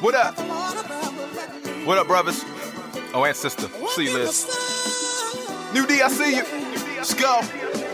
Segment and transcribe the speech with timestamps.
[0.00, 0.38] What up?
[1.84, 2.44] What up, brothers?
[3.12, 3.66] Oh, and sister.
[3.88, 4.46] See you, Liz.
[5.74, 6.44] New D, I see you.
[6.96, 7.87] Let's go.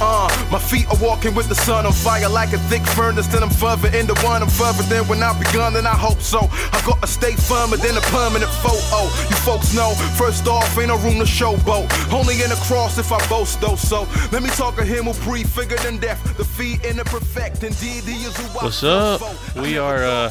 [0.00, 3.26] Uh, my feet are walking with the sun on fire like a thick furnace.
[3.26, 6.48] Then I'm further into one, I'm further than when I begun, and I hope so.
[6.50, 9.04] I gotta stay firmer than a permanent photo.
[9.28, 12.12] You folks know, first off, ain't no room to showboat.
[12.12, 13.76] Only in the cross if I boast, though.
[13.76, 16.36] So let me talk of him who prefigured in death.
[16.38, 19.20] The feet in the perfect, indeed, he is who I What's up?
[19.56, 20.30] We are, uh,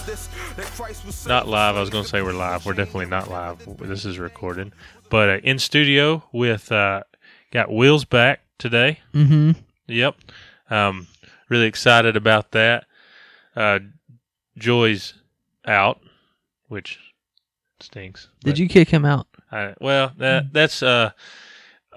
[0.56, 1.76] That Christ was Not live.
[1.76, 2.66] I was going to say we're live.
[2.66, 3.68] We're definitely not live.
[3.78, 4.72] This is recorded.
[5.10, 7.04] But uh, in studio with, uh,
[7.52, 9.00] got Wheels back today.
[9.14, 9.52] Mm-hmm.
[9.88, 10.16] Yep.
[10.70, 11.08] Um,
[11.50, 12.86] really excited about that.
[13.56, 13.80] Uh,
[14.58, 15.16] Joy's
[15.66, 16.00] out,
[16.68, 17.00] which
[17.80, 18.28] stinks.
[18.42, 19.28] Did you kick him out?
[19.52, 21.12] I, well, that, that's uh,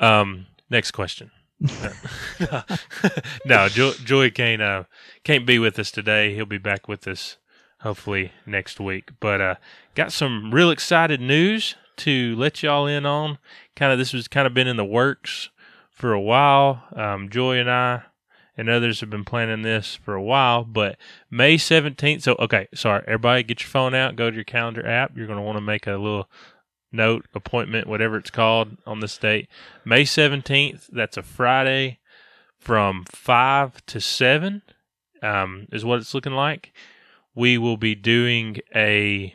[0.00, 1.30] um, next question.
[3.44, 4.84] no, Joy, Joy can't uh,
[5.22, 6.34] can't be with us today.
[6.34, 7.36] He'll be back with us
[7.80, 9.10] hopefully next week.
[9.20, 9.54] But uh,
[9.94, 13.38] got some real excited news to let y'all in on.
[13.76, 15.50] Kind of this was kind of been in the works
[15.92, 16.82] for a while.
[16.94, 18.02] Um, Joy and I
[18.56, 20.96] and others have been planning this for a while, but
[21.30, 22.22] May 17th.
[22.22, 25.16] So, okay, sorry, everybody get your phone out, go to your calendar app.
[25.16, 26.28] You're going to want to make a little
[26.92, 29.48] note, appointment, whatever it's called on this date.
[29.84, 31.98] May 17th, that's a Friday
[32.58, 34.62] from 5 to 7
[35.22, 36.72] um, is what it's looking like.
[37.34, 39.34] We will be doing a,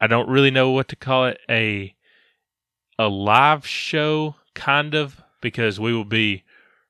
[0.00, 1.94] I don't really know what to call it, a,
[2.98, 6.44] a live show kind of, because we will be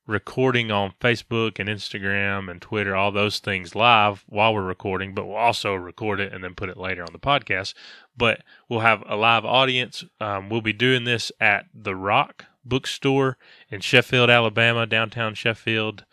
[0.07, 5.27] recording on Facebook and Instagram and Twitter, all those things live while we're recording, but
[5.27, 7.75] we'll also record it and then put it later on the podcast.
[8.17, 10.05] But we'll have a live audience.
[10.21, 13.37] Um, we'll be doing this at the Rock Bookstore
[13.71, 16.05] in Sheffield, Alabama, downtown Sheffield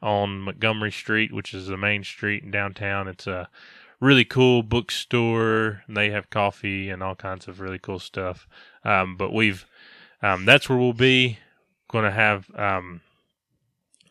[0.00, 3.08] on Montgomery Street, which is the main street in downtown.
[3.08, 3.48] It's a
[4.00, 5.82] really cool bookstore.
[5.88, 8.48] They have coffee and all kinds of really cool stuff.
[8.84, 9.66] Um, but we've
[10.22, 11.38] um, that's where we'll be.
[11.90, 13.00] Going to have um,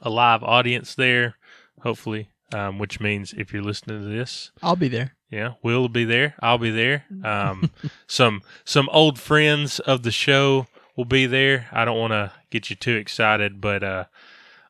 [0.02, 1.36] a live audience there,
[1.82, 2.30] hopefully.
[2.52, 5.14] Um, which means if you're listening to this, I'll be there.
[5.30, 6.34] yeah, we'll be there.
[6.42, 7.06] I'll be there.
[7.24, 7.70] Um,
[8.08, 10.66] some some old friends of the show
[10.98, 11.68] will be there.
[11.72, 14.06] I don't want to get you too excited, but uh,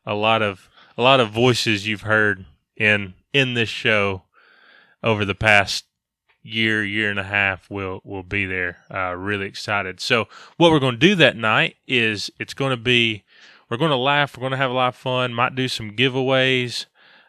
[0.06, 2.46] a lot of a lot of voices you've heard
[2.76, 4.24] in in this show
[5.02, 5.86] over the past
[6.54, 8.78] year year and a half will will be there.
[8.94, 10.00] Uh, really excited.
[10.00, 10.28] So
[10.58, 13.24] what we're going to do that night is it's going to be
[13.70, 14.36] we're going to laugh.
[14.36, 15.34] We're going to have a lot of fun.
[15.34, 16.86] Might do some giveaways.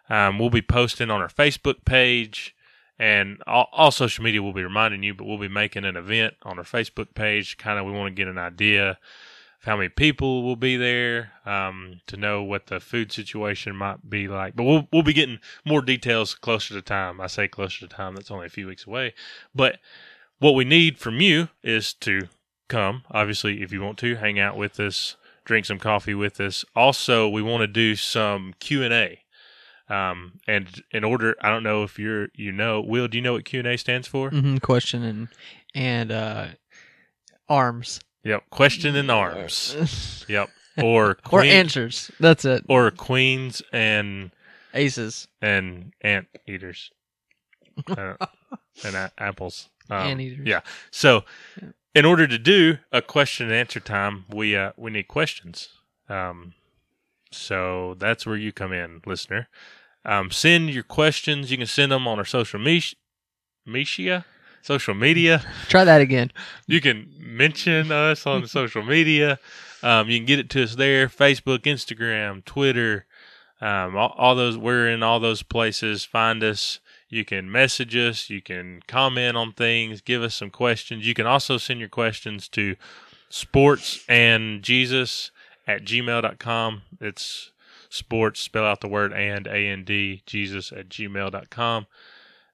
[0.09, 2.55] Um, we'll be posting on our Facebook page
[2.99, 6.35] and all, all social media will be reminding you, but we'll be making an event
[6.43, 7.57] on our Facebook page.
[7.57, 8.99] Kind of, we want to get an idea
[9.65, 14.27] how many people will be there, um, to know what the food situation might be
[14.27, 14.57] like.
[14.57, 17.21] But we'll we'll be getting more details closer to time.
[17.21, 19.15] I say closer to time; that's only a few weeks away.
[19.55, 19.79] But
[20.39, 22.29] what we need from you is to
[22.69, 23.05] come.
[23.11, 26.65] Obviously, if you want to hang out with us, drink some coffee with us.
[26.75, 29.21] Also, we want to do some Q and A.
[29.91, 33.33] Um, and in order, I don't know if you're, you know, Will, do you know
[33.33, 34.31] what Q and A stands for?
[34.31, 34.59] Mm-hmm.
[34.59, 35.29] Question and
[35.75, 36.47] and uh,
[37.49, 38.51] arms Yep.
[38.51, 40.25] Question and arms.
[40.29, 40.51] Yep.
[40.83, 42.11] Or or queen, answers.
[42.21, 42.65] That's it.
[42.69, 44.31] or queens and
[44.75, 45.27] Aces.
[45.43, 46.91] and ant eaters
[47.89, 48.15] uh,
[48.85, 49.69] and a- apples.
[49.89, 50.47] Um, Anteaters.
[50.47, 50.61] Yeah.
[50.91, 51.25] So,
[51.95, 55.69] in order to do a question and answer time, we uh, we need questions.
[56.09, 56.55] Um,
[57.33, 59.49] so that's where you come in, listener.
[60.05, 61.51] Um, send your questions.
[61.51, 62.95] You can send them on our social media,
[63.67, 64.25] media,
[64.63, 65.45] social media.
[65.69, 66.31] Try that again.
[66.67, 69.39] You can mention us on social media.
[69.83, 73.07] Um, you can get it to us there: Facebook, Instagram, Twitter.
[73.61, 76.05] Um, all, all those we're in all those places.
[76.05, 76.81] Find us.
[77.09, 78.31] You can message us.
[78.31, 80.01] You can comment on things.
[80.01, 81.07] Give us some questions.
[81.07, 82.77] You can also send your questions to
[83.29, 85.31] sports and Jesus
[85.67, 86.83] at gmail.com.
[87.01, 87.51] It's
[87.89, 91.87] sports, spell out the word and, A N D, Jesus at gmail.com.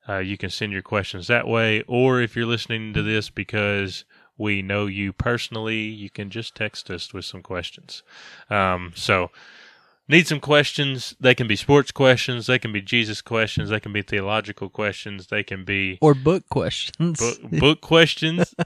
[0.08, 1.82] Uh, you can send your questions that way.
[1.86, 4.04] Or if you're listening to this because
[4.38, 8.02] we know you personally, you can just text us with some questions.
[8.50, 9.30] Um, so,
[10.08, 11.16] need some questions.
[11.18, 12.46] They can be sports questions.
[12.46, 13.70] They can be Jesus questions.
[13.70, 15.26] They can be theological questions.
[15.28, 17.18] They can be Or book questions.
[17.18, 18.54] book, book questions.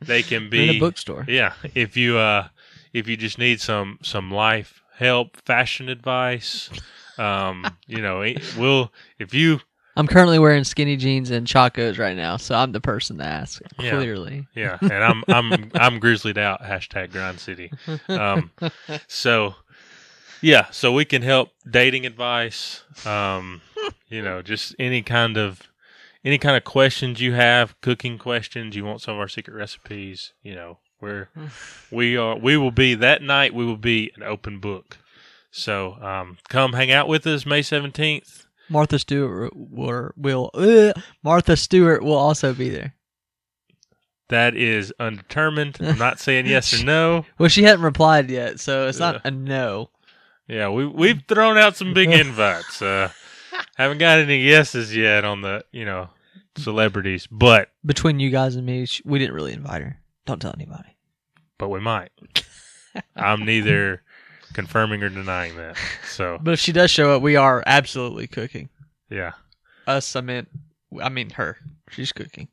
[0.00, 1.24] They can be in a bookstore.
[1.26, 2.46] yeah, if you uh
[2.92, 6.70] if you just need some some life help, fashion advice,
[7.18, 8.24] um, you know,
[8.56, 9.58] we'll if you
[9.98, 13.60] I'm currently wearing skinny jeans and chacos right now, so I'm the person to ask.
[13.78, 13.90] Yeah.
[13.90, 14.46] Clearly.
[14.54, 17.70] yeah, and I'm I'm I'm grizzlied out hashtag grind city.
[18.08, 18.50] Um,
[19.08, 19.56] so
[20.40, 22.84] yeah, so we can help dating advice.
[23.04, 23.60] Um,
[24.08, 25.62] You know, just any kind of
[26.24, 30.32] any kind of questions you have, cooking questions, you want some of our secret recipes,
[30.42, 31.28] you know, we're
[31.90, 34.98] we are we will be that night we will be an open book.
[35.50, 38.46] So um, come hang out with us May seventeenth.
[38.68, 40.92] Martha Stewart will, will uh,
[41.22, 42.94] Martha Stewart will also be there.
[44.28, 45.78] That is undetermined.
[45.80, 47.24] I'm not saying yes or no.
[47.38, 49.90] Well, she hadn't replied yet, so it's not a no.
[50.46, 52.82] Yeah, we we've thrown out some big invites.
[52.82, 53.10] Uh,
[53.76, 56.10] haven't got any yeses yet on the you know
[56.58, 59.98] celebrities, but Between you guys and me, we didn't really invite her.
[60.26, 60.96] Don't tell anybody.
[61.56, 62.10] but we might.
[63.16, 64.02] I'm neither
[64.58, 65.76] confirming or denying that.
[66.08, 68.68] So But if she does show up, we are absolutely cooking.
[69.08, 69.32] yeah,
[69.86, 70.48] Us, I meant,
[71.00, 71.58] I mean her.
[71.90, 72.48] She's cooking,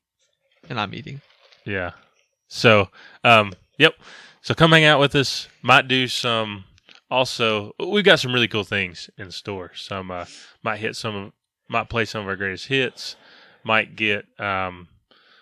[0.70, 1.20] and I'm eating.
[1.66, 1.92] yeah.
[2.48, 2.90] So
[3.24, 3.96] um, yep.
[4.44, 5.48] So come hang out with us.
[5.64, 6.66] Might do some.
[7.10, 9.72] Also, we've got some really cool things in store.
[9.74, 10.26] Some uh,
[10.64, 11.32] might hit some of,
[11.68, 13.16] might play some of our greatest hits.
[13.64, 14.90] Might get um,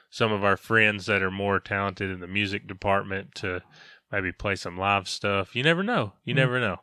[0.10, 3.62] some of our friends that are more talented in the music department to
[4.13, 5.56] maybe play some live stuff.
[5.56, 6.13] You never know.
[6.24, 6.38] You Mm.
[6.38, 6.77] never know.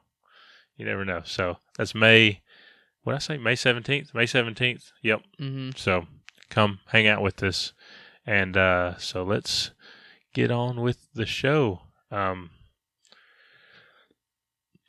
[0.77, 1.23] You never know.
[1.25, 2.43] So that's May.
[3.05, 3.37] What did I say?
[3.38, 4.12] May seventeenth.
[4.15, 4.93] May seventeenth.
[5.03, 5.23] Yep.
[5.41, 5.71] Mm-hmm.
[5.77, 6.06] So
[6.50, 7.73] come hang out with us,
[8.27, 9.71] and uh, so let's
[10.35, 11.82] get on with the show.
[12.11, 12.50] Um,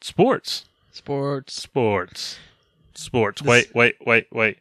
[0.01, 1.53] sports, Sports.
[1.61, 2.37] sports,
[2.95, 3.41] sports.
[3.41, 4.57] This- Wait, wait, wait, wait.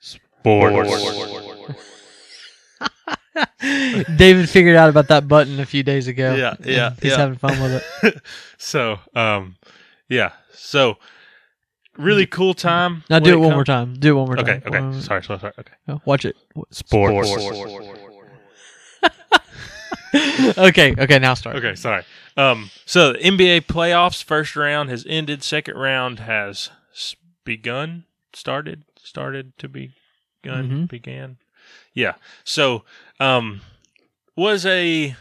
[0.00, 1.94] Sports.
[4.16, 6.34] David figured out about that button a few days ago.
[6.34, 7.18] Yeah, yeah, He's yeah.
[7.18, 8.22] having fun with it.
[8.58, 9.56] so, um,
[10.08, 10.32] yeah.
[10.52, 10.96] So,
[11.96, 13.04] really cool time.
[13.10, 13.94] Now do it one come- more time.
[13.94, 14.62] Do it one more Okay, time.
[14.66, 14.80] okay.
[14.80, 15.52] One- Sorry, sorry, sorry.
[15.58, 15.72] Okay.
[15.88, 16.36] oh, Watch it.
[16.70, 17.30] Sports.
[20.58, 21.56] okay, okay, now start.
[21.56, 22.02] Okay, sorry.
[22.36, 25.42] Um, so the NBA playoffs first round has ended.
[25.42, 26.70] Second round has
[27.44, 28.04] begun.
[28.32, 28.84] Started.
[29.02, 29.92] Started to be
[30.42, 30.68] begun.
[30.70, 30.88] Mhm.
[30.88, 31.36] Began.
[31.94, 32.14] Yeah.
[32.44, 32.84] So,
[33.20, 33.60] um,
[34.36, 35.16] was a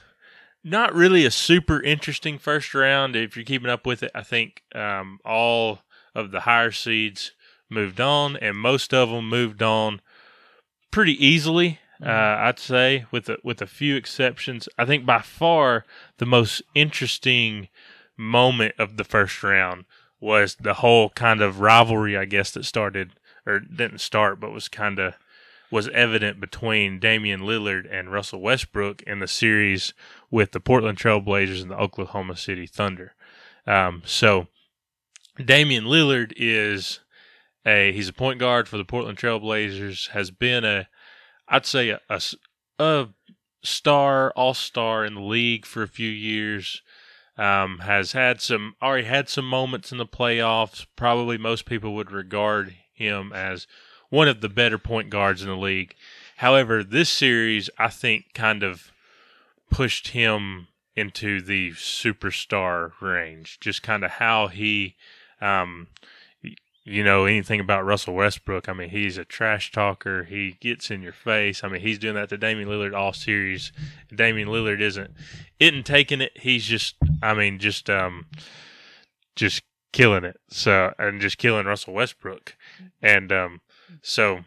[0.64, 3.16] not really a super interesting first round.
[3.16, 5.80] If you're keeping up with it, I think um, all
[6.14, 7.32] of the higher seeds
[7.70, 10.02] moved on, and most of them moved on
[10.92, 11.80] pretty easily.
[12.00, 14.70] Uh, I'd say, with a, with a few exceptions.
[14.78, 15.84] I think by far
[16.20, 17.70] the most interesting
[18.16, 19.86] moment of the first round
[20.20, 23.14] was the whole kind of rivalry, I guess, that started
[23.48, 25.16] or didn't start, but was kind of
[25.72, 29.94] was evident between Damian Lillard and Russell Westbrook in the series
[30.32, 33.16] with the Portland Trailblazers and the Oklahoma City Thunder.
[33.66, 34.48] Um, so
[35.44, 37.02] Damian Lillard is
[37.66, 40.10] a he's a point guard for the Portland Trailblazers.
[40.10, 40.88] Has been a
[41.48, 42.22] I'd say a
[42.80, 43.10] a
[43.64, 46.82] star, all star in the league for a few years.
[47.38, 50.88] Um, has had some already had some moments in the playoffs.
[50.96, 53.68] Probably most people would regard him as
[54.10, 55.96] one of the better point guards in the league.
[56.38, 58.92] However, this series I think kind of
[59.70, 63.60] pushed him into the superstar range.
[63.60, 64.96] Just kind of how he,
[65.42, 65.88] um,
[66.84, 68.70] you know, anything about Russell Westbrook.
[68.70, 70.24] I mean, he's a trash talker.
[70.24, 71.64] He gets in your face.
[71.64, 73.72] I mean, he's doing that to Damian Lillard all series.
[74.14, 75.12] Damian Lillard isn't
[75.60, 76.32] isn't taking it.
[76.36, 78.26] He's just, I mean, just um,
[79.36, 79.62] just
[79.92, 80.40] killing it.
[80.50, 82.56] So and just killing Russell Westbrook,
[83.02, 83.62] and um,
[84.02, 84.40] so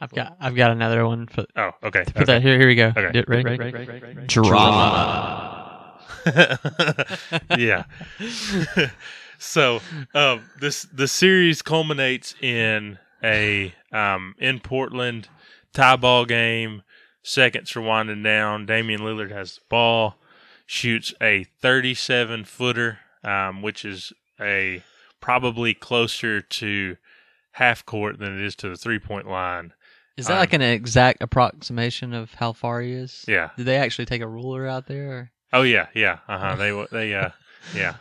[0.00, 2.58] I've got I've got another one for oh, okay, put that here.
[2.58, 2.92] Here we go.
[2.96, 3.12] Okay.
[3.12, 4.26] Get ready.
[4.26, 6.00] Drama.
[7.58, 7.84] yeah.
[9.38, 9.80] so
[10.14, 15.28] um, this the series culminates in a um, in Portland
[15.72, 16.82] tie ball game.
[17.22, 18.64] Seconds are winding down.
[18.64, 20.16] Damian Lillard has the ball,
[20.64, 24.82] shoots a 37 footer, um, which is a
[25.20, 26.96] probably closer to
[27.52, 29.72] half court than it is to the three point line.
[30.16, 33.24] Is that like an exact approximation of how far he is?
[33.26, 33.50] Yeah.
[33.56, 35.10] Did they actually take a ruler out there?
[35.10, 35.30] Or?
[35.52, 36.18] Oh yeah, yeah.
[36.28, 36.56] Uh huh.
[36.56, 37.30] They they uh
[37.74, 37.94] yeah.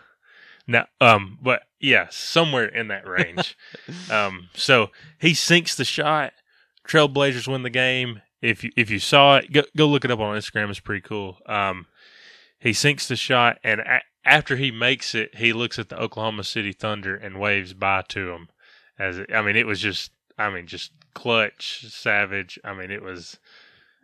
[0.68, 3.58] Now um but yeah, somewhere in that range.
[4.12, 4.90] um so
[5.20, 6.34] he sinks the shot.
[6.88, 8.22] Trailblazers win the game.
[8.42, 10.70] If you if you saw it, go go look it up on Instagram.
[10.70, 11.38] It's pretty cool.
[11.46, 11.86] Um
[12.60, 16.44] he sinks the shot and a- after he makes it, he looks at the Oklahoma
[16.44, 18.50] City Thunder and waves bye to them.
[19.00, 22.60] As it, I mean, it was just I mean just clutch, savage.
[22.64, 23.38] I mean, it was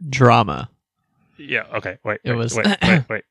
[0.10, 0.70] Drama.
[1.38, 1.64] yeah.
[1.76, 3.24] Okay, wait, It wait, was- wait, wait, wait.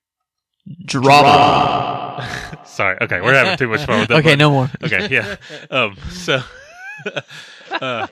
[0.86, 2.26] Drama.
[2.64, 2.96] Sorry.
[3.00, 4.18] Okay, we're having too much fun with that.
[4.18, 4.38] okay, one.
[4.38, 4.70] no more.
[4.82, 5.36] Okay, yeah.
[5.70, 5.96] Um.
[6.10, 6.40] So,
[7.70, 8.06] uh,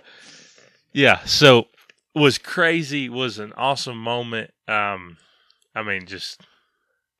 [0.93, 1.21] yeah.
[1.25, 1.69] So
[2.15, 3.09] was crazy.
[3.09, 4.51] Was an awesome moment.
[4.69, 5.17] Um.
[5.75, 6.43] I mean, just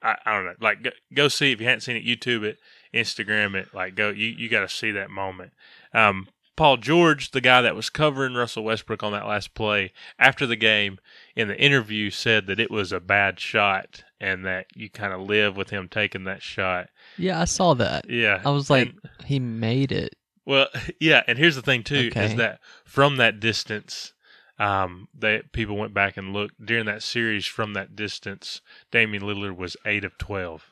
[0.03, 0.55] I, I don't know.
[0.61, 2.05] Like, go, go see if you hadn't seen it.
[2.05, 2.59] YouTube it,
[2.95, 3.73] Instagram it.
[3.75, 4.11] Like, go.
[4.11, 5.53] You you got to see that moment.
[5.95, 6.29] Um.
[6.55, 10.55] Paul George, the guy that was covering Russell Westbrook on that last play, after the
[10.55, 10.99] game
[11.35, 15.23] in the interview said that it was a bad shot and that you kind of
[15.23, 16.91] live with him taking that shot.
[17.17, 18.09] Yeah, I saw that.
[18.09, 18.43] Yeah.
[18.45, 20.15] I was like, And- he made it.
[20.45, 20.67] well,
[21.01, 22.27] yeah, and here's the thing too Okay.
[22.27, 24.13] is that from that distance,
[24.59, 28.61] um, that people went back and looked during that series from that distance.
[28.91, 30.71] Damian Lillard was eight of twelve.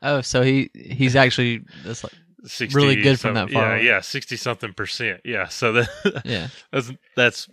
[0.00, 2.12] Oh, so he he's actually that's like
[2.44, 5.20] 60 Really good from that far Yeah, yeah, sixty something percent.
[5.24, 5.88] Yeah, so that
[6.24, 6.48] yeah.
[6.72, 7.48] that's that's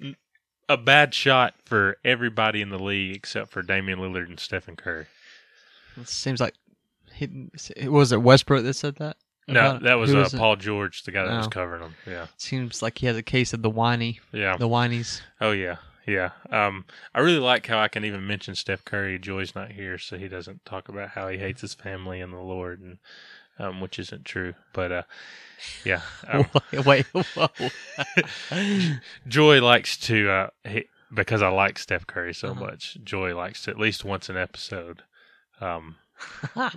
[0.70, 5.06] a bad shot for everybody in the league except for Damian Lillard and Stephen Curry.
[6.00, 6.54] It seems like
[7.14, 7.50] he
[7.88, 9.18] was it Westbrook that said that.
[9.48, 10.32] No, that was, uh, it?
[10.34, 11.50] Paul George, the guy that was Oh.
[11.50, 11.96] covering him.
[12.08, 14.56] Yeah, Seems like he has a case of the whiny, yeah.
[14.56, 15.22] the whinies.
[15.42, 16.30] Oh yeah, yeah.
[16.50, 19.20] Um, I really like how I can even mention Steph Curry.
[19.20, 22.38] Joy's not here, so he doesn't talk about how he hates his family and the
[22.38, 23.00] Lord, and
[23.60, 24.54] um, which isn't true.
[24.74, 25.04] But uh,
[25.86, 26.46] yeah, um,
[26.86, 27.06] Wait.
[29.28, 32.60] Joy likes to uh, he, because I like Steph Curry so Uh-huh.
[32.66, 32.98] much.
[33.04, 35.04] Joy likes to at least once an episode
[35.62, 35.96] um,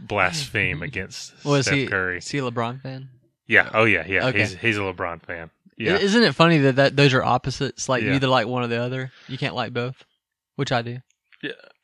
[0.01, 1.87] blaspheme against Was Steph he?
[1.87, 2.19] Curry.
[2.19, 3.09] Is he a LeBron fan?
[3.47, 3.71] Yeah.
[3.73, 4.05] Oh yeah.
[4.07, 4.27] Yeah.
[4.29, 4.41] Okay.
[4.41, 5.51] He's he's a LeBron fan.
[5.77, 5.97] Yeah.
[5.99, 7.89] Isn't it funny that, that those are opposites?
[7.89, 9.13] Like you either like one or the other.
[9.29, 10.05] You can't like both,
[10.57, 10.99] which I do.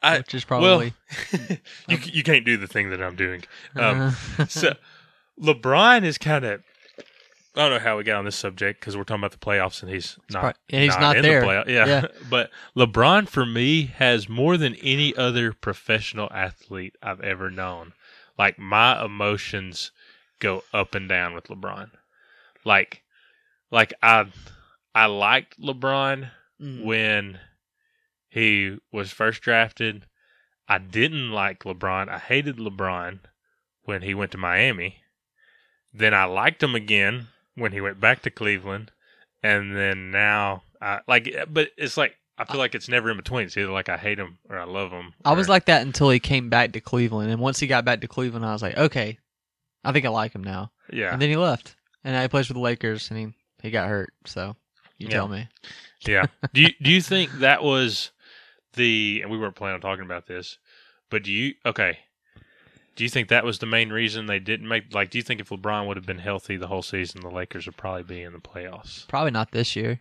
[0.02, 0.92] I- which is probably
[1.88, 3.44] you you can't do the thing that I'm doing.
[3.76, 4.74] Um, Uh, so
[5.40, 6.62] LeBron is kind of.
[7.54, 9.82] I don't know how we got on this subject because we're talking about the playoffs
[9.82, 10.40] and he's not.
[10.40, 11.40] prob- yeah, he's not in there.
[11.42, 11.66] The playoff.
[11.68, 11.86] Yeah.
[11.86, 12.06] Yeah.
[12.30, 17.92] but LeBron for me has more than any other professional athlete I've ever known.
[18.38, 19.92] Like my emotions
[20.38, 21.90] go up and down with LeBron.
[22.64, 23.02] Like,
[23.70, 24.26] like I,
[24.94, 26.84] I liked LeBron Mm.
[26.84, 27.40] when
[28.32, 30.06] he was first drafted.
[30.66, 32.08] I didn't like LeBron.
[32.08, 33.18] I hated LeBron
[33.82, 35.02] when he went to Miami.
[35.92, 38.90] Then I liked him again when he went back to Cleveland.
[39.42, 43.44] And then now I like but it's like I feel like it's never in between.
[43.44, 45.12] It's either like I hate him or I love him.
[45.26, 48.00] I was like that until he came back to Cleveland, and once he got back
[48.00, 49.18] to Cleveland, I was like, okay,
[49.84, 50.72] I think I like him now.
[50.90, 51.12] Yeah.
[51.12, 53.88] And then he left, and now he plays for the Lakers, and he he got
[53.90, 54.14] hurt.
[54.24, 54.56] So
[54.96, 55.16] you Yeah.
[55.16, 55.48] tell me.
[56.06, 56.24] Yeah.
[56.54, 58.10] do you do you think that was
[58.74, 60.58] the and we weren't planning on talking about this,
[61.10, 61.98] but do you okay.
[62.94, 65.40] Do you think that was the main reason they didn't make like do you think
[65.40, 68.32] if LeBron would have been healthy the whole season the Lakers would probably be in
[68.32, 69.08] the playoffs?
[69.08, 70.00] Probably not this year.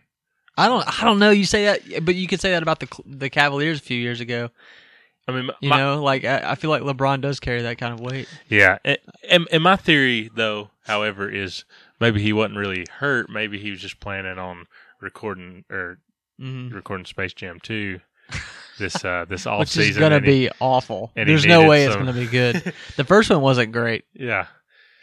[0.58, 0.86] I don't.
[1.00, 1.30] I don't know.
[1.30, 4.20] You say that, but you could say that about the the Cavaliers a few years
[4.20, 4.50] ago.
[5.26, 8.00] I mean You know, like I, I feel like LeBron does carry that kind of
[8.00, 8.28] weight.
[8.48, 11.64] yeah, and, and my theory though, however, is
[12.00, 14.66] maybe he wasn't really hurt, maybe he was just planning on
[15.00, 15.98] recording or
[16.38, 18.00] hmm recording Space Jam 2
[18.78, 21.10] this uh this off Which season is gonna and he- be awful.
[21.14, 22.72] There's no needed way it's gonna be good.
[22.96, 24.04] the first one wasn't great.
[24.14, 24.46] yeah.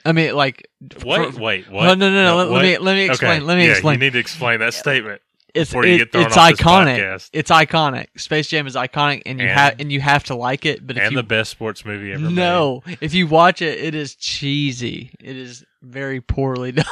[0.05, 0.69] I mean, like
[1.05, 1.83] Wait, for- wait, what?
[1.83, 2.37] No, no, no, no.
[2.37, 3.31] let, let me let me explain.
[3.37, 3.95] Okay, Let me yeah, explain.
[3.99, 5.21] You need to explain that statement.
[5.53, 6.97] it's before you it- get thrown it's off this iconic.
[6.99, 7.29] podcast.
[7.33, 8.07] It's iconic.
[8.17, 10.87] Space Jam is iconic, and you have and you have to like it.
[10.87, 12.33] But if and you the best sports movie ever made.
[12.33, 15.11] no, if you watch it, it is cheesy.
[15.19, 16.85] It is very poorly done.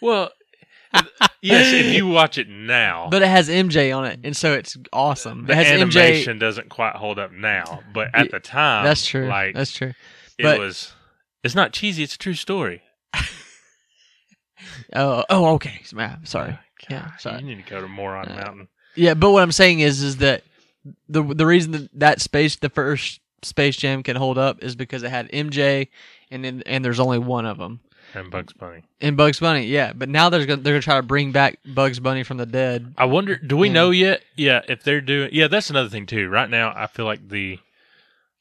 [0.00, 0.30] Well,
[1.42, 4.76] yes, if you watch it now, But it has MJ on it, and so it's
[4.92, 5.46] awesome.
[5.46, 7.80] the it has animation doesn't quite hold up now.
[7.94, 9.26] But at Yeah, the time, That's true.
[9.26, 9.92] Like That's true.
[10.38, 10.92] it was.
[11.42, 12.02] It's not cheesy.
[12.02, 12.82] It's a true story.
[14.94, 15.80] Oh, oh, okay.
[15.84, 16.58] Sorry.
[16.90, 17.40] Yeah, sorry.
[17.40, 18.68] You need to go to Moron Uh, Mountain.
[18.94, 20.42] Yeah, but what I'm saying is, is that
[21.08, 25.02] the the reason that that space, the first Space Jam, can hold up is because
[25.02, 25.88] it had MJ,
[26.30, 27.80] and then and there's only one of them.
[28.14, 28.82] And Bugs Bunny.
[29.00, 32.00] And Bugs Bunny, yeah, but now they're gonna they're gonna try to bring back Bugs
[32.00, 32.94] Bunny from the dead.
[32.98, 33.36] I wonder.
[33.36, 33.72] Do we Yeah.
[33.74, 34.22] know yet?
[34.36, 35.30] Yeah, if they're doing.
[35.32, 36.28] Yeah, that's another thing too.
[36.28, 37.58] Right now, I feel like the,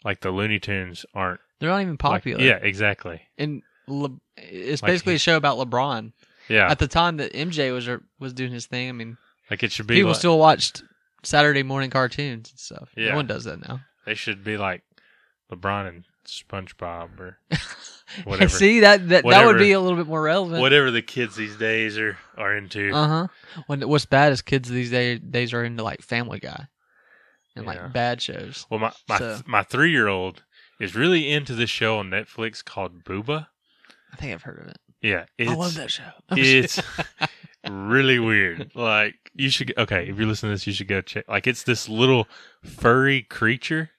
[0.04, 2.42] like the Looney Tunes aren't They're not even like- popular.
[2.44, 3.22] yeah, exactly.
[3.38, 6.14] and Le, it's Like basically he- a show about LeBron.
[6.48, 9.18] Yeah, At the time that MJ was er, was doing his thing, I mean,
[9.52, 9.96] like it should be.
[9.96, 10.84] people like, still watched
[11.24, 12.90] Saturday morning cartoons and stuff.
[12.98, 13.10] Yeah.
[13.12, 13.82] No one does that now.
[14.06, 14.82] They should be like
[15.52, 17.38] LeBron and SpongeBob or
[18.24, 18.50] whatever.
[18.58, 20.62] See that that, that would be a little bit more relevant.
[20.62, 22.92] whatever the kids these days are are into.
[22.94, 23.28] Uh huh.
[23.68, 26.68] When what's bad is kids these day, days are into like Family Guy
[27.56, 27.72] and Yeah.
[27.72, 28.66] like bad shows.
[28.70, 30.44] well, my my so- my three year old
[30.80, 33.48] is really into this show on Netflix called Booba.
[34.14, 34.78] I think I've heard of it.
[35.02, 36.04] Yeah, I love that show.
[36.32, 36.80] It's
[37.70, 38.72] really weird.
[38.76, 41.26] Like you should okay if you're listening to this, you should go check.
[41.28, 42.28] Like it's this little
[42.64, 43.92] furry creature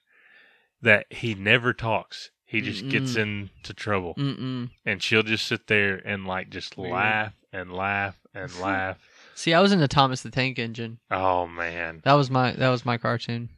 [0.81, 2.31] that he never talks.
[2.51, 3.49] He just gets Mm-mm.
[3.49, 4.69] into trouble, Mm-mm.
[4.85, 6.91] and she'll just sit there and like just Weird.
[6.93, 8.97] laugh and laugh and laugh.
[9.35, 10.99] See, I was into Thomas the Tank Engine.
[11.09, 13.49] Oh man, That was my that was my cartoon.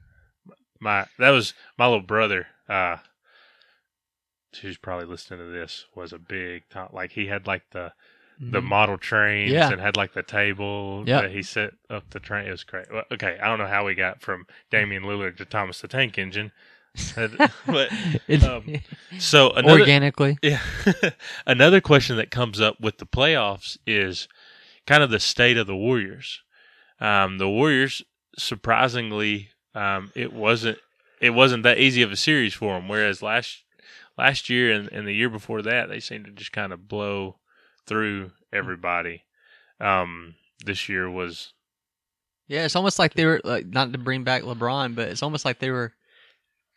[0.79, 2.45] my that was my little brother.
[2.69, 2.97] Uh,
[4.62, 6.93] who's probably listening to this was a big top.
[6.93, 7.93] Like he had like the
[8.39, 8.65] the Mhm.
[8.65, 9.71] model trains Yeah.
[9.71, 11.21] and had like the table Yep.
[11.23, 12.47] that he set up the train.
[12.47, 12.91] It was great.
[12.91, 16.17] Well, okay, I don't know how we got from Damian Lillard to Thomas the Tank
[16.17, 16.51] Engine,
[17.65, 17.91] but
[18.43, 18.75] um,
[19.17, 20.38] so another organically.
[20.43, 20.62] yeah.
[21.47, 24.27] Another question that comes up with the playoffs is
[24.85, 26.41] kind of the state of the Warriors.
[27.00, 28.03] Um, the Warriors,
[28.38, 30.77] surprisingly, um, it wasn't
[31.19, 32.88] it wasn't that easy of a series for them.
[32.88, 33.63] Whereas last
[34.17, 37.38] last year and, and the year before that, they seemed to just kind of blow
[37.88, 39.23] through everybody.
[39.79, 41.53] Um, this year was
[42.47, 45.43] Yeah, it's almost like they were like not to bring back LeBron, but it's almost
[45.43, 45.93] like they were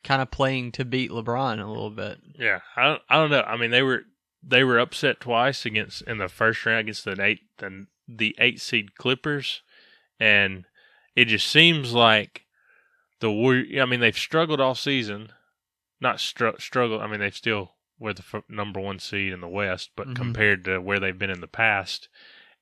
[0.06, 2.18] kind of playing to beat LeBron a little bit.
[2.38, 3.42] Yeah, I don't, I don't know.
[3.42, 4.02] I mean, they were
[4.42, 8.60] they were upset twice against in the first round against the eight the, the eight
[8.60, 9.62] seed Clippers,
[10.20, 10.64] and
[11.14, 12.42] it just seems like
[13.20, 13.82] the Warrior.
[13.82, 15.30] I mean, they've struggled all season.
[16.00, 17.00] Not str- struggle.
[17.00, 20.16] I mean, they've still were the f- number one seed in the West, but Mhm.
[20.16, 22.08] compared to where they've been in the past,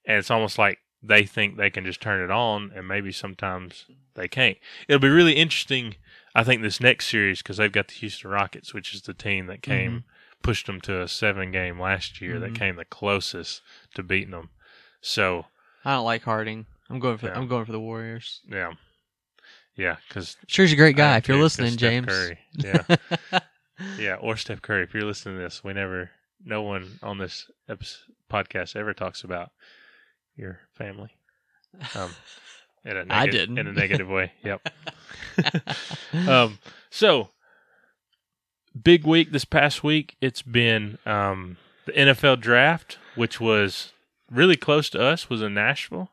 [0.06, 3.84] and it's almost like they think they can just turn it on, and maybe sometimes
[4.14, 4.56] they can't.
[4.88, 5.96] It'll be really interesting.
[6.34, 9.46] I think this next series because they've got the Houston Rockets, which is the team
[9.46, 10.04] that came
[10.42, 12.56] pushed them to a seven game last year that Mhm.
[12.58, 13.62] came the closest
[13.94, 14.50] to beating them.
[15.00, 15.46] So
[15.84, 16.66] I don't like Harden.
[16.90, 17.38] I'm going for Yeah.
[17.38, 18.40] I'm going for the Warriors.
[18.48, 18.72] yeah,
[19.76, 21.16] yeah, because Sure, he's a great guy.
[21.18, 22.06] If you're listening, James.
[22.08, 22.82] Curry, yeah,
[23.98, 24.82] yeah, or Steph Curry.
[24.84, 26.10] If you're listening to this, we never,
[26.44, 29.50] no one on this episode, podcast ever talks about
[30.36, 31.10] your family.
[31.94, 32.10] Um,
[32.84, 33.58] in a I nega- didn't.
[33.58, 34.32] in a negative way.
[34.42, 34.68] Yep.
[36.28, 36.58] um,
[36.90, 37.30] so
[38.80, 40.16] big week this past week.
[40.20, 43.92] It's been um, the NFL draft, which was
[44.30, 46.10] really close to us, was in Nashville.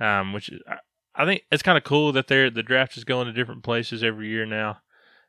[0.00, 0.76] Um, which is, I,
[1.14, 4.04] I think it's kind of cool that they're the draft is going to different places
[4.04, 4.78] every year now.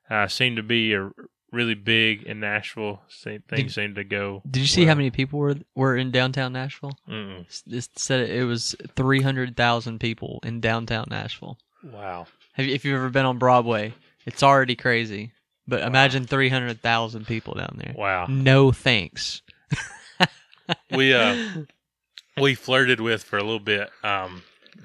[0.10, 1.10] Uh, seem to be a
[1.52, 3.02] really big in Nashville.
[3.10, 4.42] Same Things Did- seem to go.
[4.50, 6.98] Did you see how many people were were in downtown Nashville?
[7.10, 7.46] Mm-mm.
[7.66, 11.58] This said it was three hundred thousand people in downtown Nashville.
[11.84, 12.28] Wow.
[12.54, 13.94] Have you, if you've ever been on Broadway,
[14.26, 15.32] it's already crazy.
[15.68, 15.88] But Wow.
[15.88, 17.94] imagine three hundred thousand people down there.
[17.98, 18.26] Wow.
[18.28, 19.42] No thanks.
[20.92, 21.64] we uh
[22.42, 24.44] we flirted with for a little bit um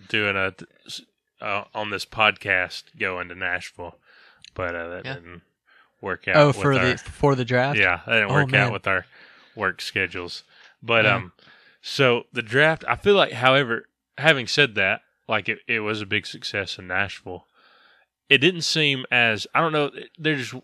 [0.09, 0.55] doing a
[1.40, 3.98] uh, on this podcast going to Nashville,
[4.55, 5.14] but uh, that Yeah.
[5.14, 5.42] didn't
[6.05, 6.37] work out.
[6.37, 7.79] oh, for our- the for the draft.
[7.79, 8.69] yeah, that didn't Oh, work man.
[8.69, 9.07] out with our
[9.57, 10.45] work schedules.
[10.83, 11.17] But Yeah.
[11.17, 11.33] um,
[11.83, 13.88] so the draft, I feel like, however,
[14.19, 17.47] having said that, like it, it was a big success in Nashville.
[18.29, 19.90] It didn't seem as I don't know.
[20.19, 20.55] There just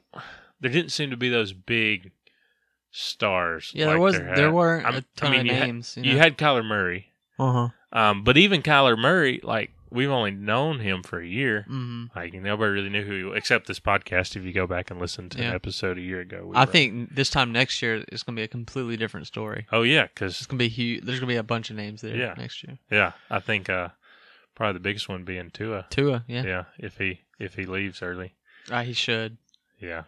[0.60, 2.12] there didn't seem to be those big
[2.90, 3.70] stars.
[3.74, 4.36] Yeah, there was had.
[4.36, 5.96] there weren't I'm- a ton I mean, of you had- names.
[6.00, 7.68] You had Kyler Murray, uh huh.
[7.98, 11.62] um, but even Kyler Murray, like we've only known him for a year.
[11.68, 14.36] hmm Like nobody really knew who he was, except this podcast.
[14.36, 15.48] If you go back and listen to Yeah.
[15.50, 18.36] an episode a year ago, we I were- think this time next year it's going
[18.36, 19.66] to be a completely different story.
[19.72, 21.04] Oh yeah, because It's going to be huge.
[21.04, 22.34] There's going to be a bunch of names there Yeah.
[22.36, 22.78] next year.
[22.90, 23.88] Yeah, I think uh,
[24.54, 25.86] probably the biggest one being Tua.
[25.90, 26.64] Tua, yeah, Yeah.
[26.78, 28.34] if he if he leaves early.
[28.70, 29.38] Ah, he should.
[29.80, 30.02] Yeah,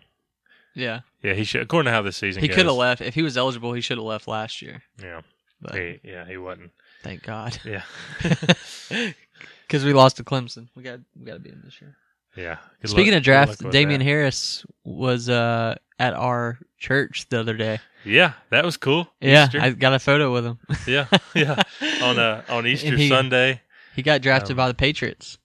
[0.74, 1.62] Yeah, yeah, he should.
[1.62, 3.72] According to how the season he could have left if he was eligible.
[3.72, 4.82] He should have left last year.
[5.02, 5.22] Yeah,
[5.60, 6.72] But he, yeah, he wasn't.
[7.02, 7.82] thank God, Yeah,
[9.72, 10.68] because we lost to Clemson.
[10.76, 11.96] We got we got to beat him this year.
[12.36, 12.58] yeah.
[12.82, 14.04] Good Speaking luck- of good draft, with Damien that.
[14.04, 17.78] Harris was uh, at our church the other day.
[18.04, 19.08] Yeah, that was cool.
[19.20, 19.60] Yeah, Easter.
[19.60, 20.58] I got a photo with him.
[20.86, 21.62] yeah, yeah.
[22.02, 23.60] On uh on Easter he- Sunday,
[23.96, 25.38] He got drafted Um, by the Patriots.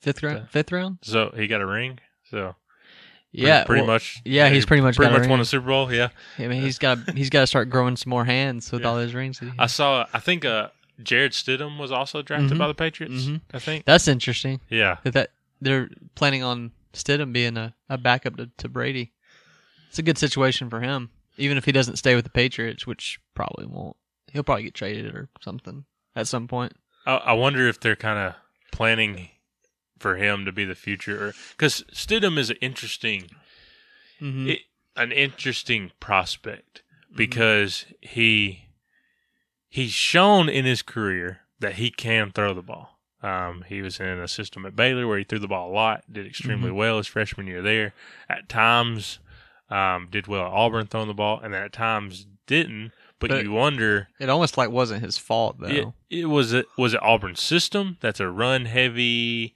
[0.00, 0.50] Fifth round.
[0.50, 0.98] Fifth round.
[1.02, 1.98] so he got a ring.
[2.28, 2.56] So
[3.32, 4.20] pretty- Yeah, pretty well, much.
[4.24, 5.42] yeah, he's he pretty much pretty got a much won ring.
[5.42, 5.92] a Super Bowl.
[5.92, 6.08] Yeah,
[6.40, 8.88] I mean, he's got he's got to start growing some more hands with Yeah.
[8.88, 9.38] all those rings.
[9.38, 10.06] that he I saw.
[10.12, 10.68] I think uh
[11.04, 12.58] Jarrett Stidham was also drafted Mhm.
[12.58, 13.24] by the Patriots.
[13.24, 13.40] Mhm.
[13.52, 13.84] I think.
[13.84, 14.60] That's interesting.
[14.68, 19.12] Yeah, That, that they're planning on Stidham being a, a backup to, to Brady.
[19.88, 23.18] It's a good situation for him, even if he doesn't stay with the Patriots, which
[23.34, 23.96] probably won't.
[24.32, 25.84] He'll probably get traded or something
[26.16, 26.72] at some point.
[27.06, 28.34] I, I wonder if they're kind of
[28.70, 29.28] planning
[29.98, 33.28] for him to be the future, because Stidham is an interesting,
[34.20, 34.48] Mm-hmm.
[34.50, 34.58] it,
[34.96, 36.82] an interesting prospect
[37.14, 38.66] because he
[39.72, 42.98] he's shown in his career that he can throw the ball.
[43.22, 46.02] Um, he was in a system at Baylor where he threw the ball a lot,
[46.12, 46.74] did extremely Mhm.
[46.74, 47.94] well his freshman year there.
[48.28, 49.18] At times,
[49.70, 52.92] um, did well at Auburn throwing the ball, and then at times didn't.
[53.18, 55.68] But, But- you wonder It almost like wasn't his fault though.
[55.68, 59.54] it, it was it was it Auburn's system that's a run heavy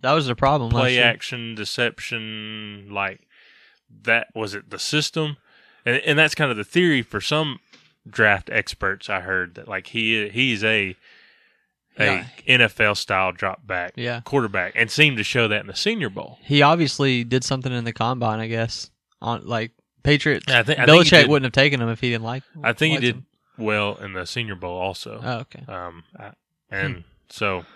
[0.00, 0.70] that was the problem.
[0.70, 3.26] play action deception like
[4.02, 5.38] that was it the system
[5.86, 7.58] and and that's kind of the theory for some
[8.10, 10.96] draft experts I heard that like he he's a
[11.98, 12.58] a Yeah.
[12.68, 14.20] NFL style drop back Yeah.
[14.24, 16.38] quarterback and seemed to show that in the Senior Bowl.
[16.42, 18.90] He obviously did something in the combine, I guess.
[19.20, 19.72] On like
[20.04, 22.24] Patriots, Yeah, I think- I think Belichick did- wouldn't have taken him if he didn't
[22.24, 22.44] like.
[22.62, 23.26] I think he did him.
[23.56, 25.20] well in the Senior Bowl also.
[25.22, 25.64] Oh, okay.
[25.70, 26.30] Um, uh,
[26.70, 27.66] and so,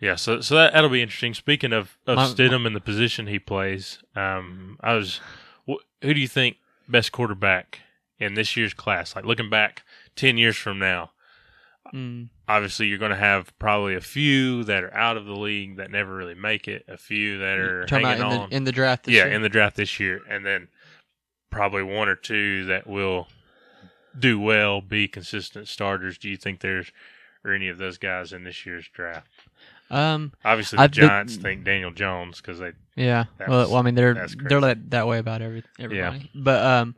[0.00, 1.32] yeah, so so that that'll be interesting.
[1.32, 5.20] Speaking of of My- Stidham and the position he plays, um, I was,
[5.68, 6.56] wh- who do you think
[6.88, 7.78] best quarterback
[8.22, 9.14] in this year's class?
[9.16, 9.82] Like looking back
[10.16, 11.10] ten years from now,
[11.92, 12.30] Mm.
[12.48, 15.90] obviously you're going to have probably a few that are out of the league that
[15.90, 19.04] never really make it, a few that are hanging in on, the, in the draft
[19.04, 19.34] this yeah, year?
[19.34, 20.68] in the draft this year, and then
[21.50, 23.28] probably one or two that will
[24.18, 26.16] do well, be consistent starters.
[26.16, 26.90] Do you think there's
[27.44, 29.28] or any of those guys in this year's draft?
[29.90, 33.24] um, Obviously, the been- Giants think Daniel Jones because they yeah.
[33.46, 36.30] Well, was- well, I mean, they're they're that, that way about every everybody.
[36.34, 36.94] But um,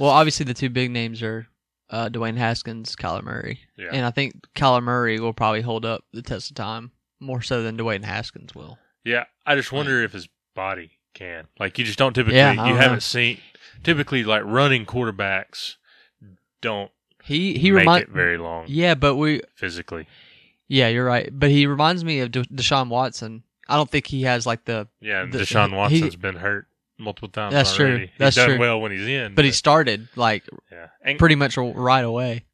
[0.00, 1.46] well, obviously the two big names are
[1.90, 3.90] uh, Dwayne Haskins, Kyler Murray, Yeah.
[3.92, 7.62] and I think Kyler Murray will probably hold up the test of time more so
[7.62, 8.78] than Dwayne Haskins will.
[9.04, 9.24] yeah.
[9.46, 11.46] I just wonder if his body can.
[11.58, 13.38] Like you just don't typically Yeah, I you don't haven't seen
[13.82, 15.74] typically like running quarterbacks
[16.60, 16.90] don't
[17.24, 20.06] He he make reminds it very long yeah, but we physically.
[20.68, 21.28] yeah, you're right.
[21.32, 23.42] But he reminds me of De- Deshaun Watson.
[23.68, 26.68] I don't think he has like the Yeah, The- Deshaun he- Watson's been hurt
[27.00, 27.52] multiple times.
[27.54, 27.86] That's true.
[27.88, 28.06] already.
[28.06, 28.58] He's That's done true.
[28.58, 32.44] well when he's in, but he started like yeah, and, pretty much right away,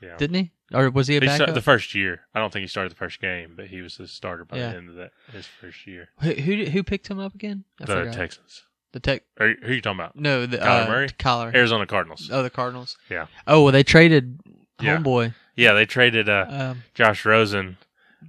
[0.00, 0.16] yeah.
[0.16, 0.50] didn't he?
[0.74, 1.54] Or was he a He backup?
[1.54, 2.22] the first year.
[2.34, 4.70] I don't think he started the first game, but he was the starter by Yeah.
[4.72, 6.08] the end of that his first year.
[6.20, 7.64] who, who who picked him up again?
[7.80, 8.14] I the forgot.
[8.14, 8.62] Texans.
[8.92, 9.22] The tech.
[9.38, 10.16] Or who are you talking about?
[10.16, 11.08] No, the Kyler uh, Murray?
[11.10, 11.54] Kyler.
[11.54, 12.30] Arizona Cardinals.
[12.32, 12.96] Oh, the Cardinals.
[13.10, 13.26] Yeah.
[13.46, 14.40] Oh well, they traded
[14.80, 14.96] Yeah.
[14.98, 15.34] homeboy.
[15.54, 17.76] Yeah, they traded uh, Um, Josh Rosen.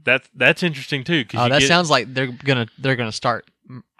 [0.03, 1.25] That's that's interesting too.
[1.25, 3.49] Cause oh, that get- sounds like they're gonna they're gonna start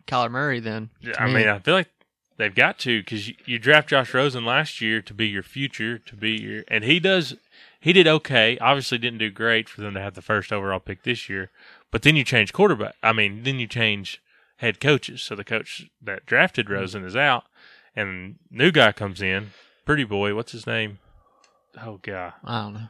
[0.08, 0.90] Kyler Murray then.
[1.02, 1.36] Yeah, I me.
[1.36, 1.90] mean, I feel like
[2.38, 5.98] they've got to because you, you draft Josh Rosen last year to be your future,
[6.00, 7.36] to be your, and he does.
[7.80, 8.58] He did okay.
[8.60, 11.52] Obviously, didn't do great for them to have the first overall pick this year.
[11.92, 12.96] But then you change quarterback.
[13.02, 14.22] I mean, then you change
[14.58, 15.22] head coaches.
[15.22, 17.44] So the coach that drafted Rosen is out,
[17.96, 19.52] and new guy comes in.
[19.86, 21.00] Pretty boy, what's his name?
[21.82, 22.88] Oh god, I don't know.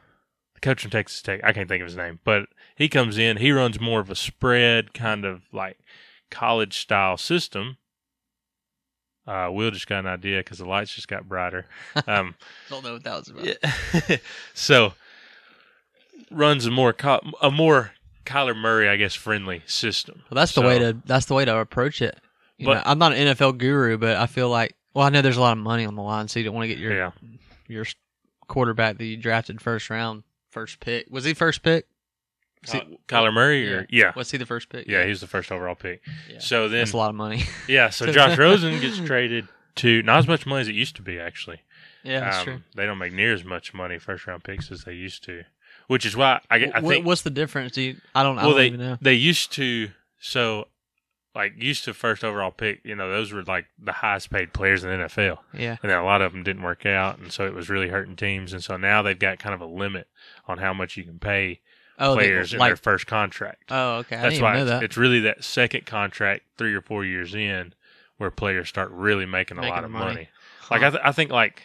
[0.55, 1.41] the coach from Texas Tech.
[1.43, 3.37] I can't think of his name, but he comes in.
[3.37, 5.77] He runs more of a spread kind of like
[6.31, 7.77] college style system.
[9.25, 11.65] Uh, Will just got an idea because the lights just got brighter.
[12.07, 12.35] Um,
[12.69, 13.45] Don't know what that was about.
[13.45, 14.17] yeah.
[14.53, 14.93] so
[16.31, 17.91] runs a more co- a more
[18.25, 20.23] Kyler Murray, I guess, friendly system.
[20.29, 22.17] Well, that's the way to that's the way to approach it.
[22.57, 25.21] You But- know, I'm not an NFL guru, but I feel like well, I know
[25.21, 26.93] there's a lot of money on the line, so you don't want to get your
[26.95, 27.11] Yeah,
[27.67, 27.85] your
[28.47, 31.07] quarterback that you drafted first round, first pick.
[31.09, 31.85] Was he first pick?
[32.63, 34.87] Was he- Kyler Murray, or yeah, Was he the first pick?
[34.87, 36.01] yeah, he was the first overall pick.
[36.29, 36.39] Yeah.
[36.39, 37.43] So then, That's a lot of money.
[37.67, 41.01] yeah, so Josh Rosen gets traded to not as much money as it used to
[41.01, 41.19] be.
[41.19, 41.61] Actually,
[42.03, 42.61] yeah, that's Um, true.
[42.75, 45.43] They don't make near as much money first round picks as they used to,
[45.87, 47.73] which is why I, I think what's the difference?
[47.73, 48.37] Do you, I don't.
[48.37, 48.97] I well don't they even know.
[49.01, 49.89] they used to
[50.19, 50.67] so
[51.35, 52.81] like used to first overall pick.
[52.83, 55.37] You know, those were like the highest paid players in the NFL.
[55.53, 55.77] Yeah.
[55.83, 58.15] and then a lot of them didn't work out, and so it was really hurting
[58.15, 58.53] teams.
[58.53, 60.07] And so now they've got kind of a limit
[60.47, 61.61] on how much you can pay
[61.99, 63.63] Oh, they- players in their first contract.
[63.71, 64.15] oh, okay.
[64.17, 64.83] I That's didn't why it's, that.
[64.83, 67.73] it's really that second contract, three or four years in,
[68.17, 70.05] where players start really making a lot of money.
[70.05, 70.29] money.
[70.69, 71.63] Like I, th- I think like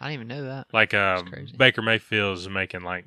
[0.00, 0.66] I didn't even know that.
[0.72, 1.54] like um, crazy.
[1.56, 3.04] Baker Mayfield is making like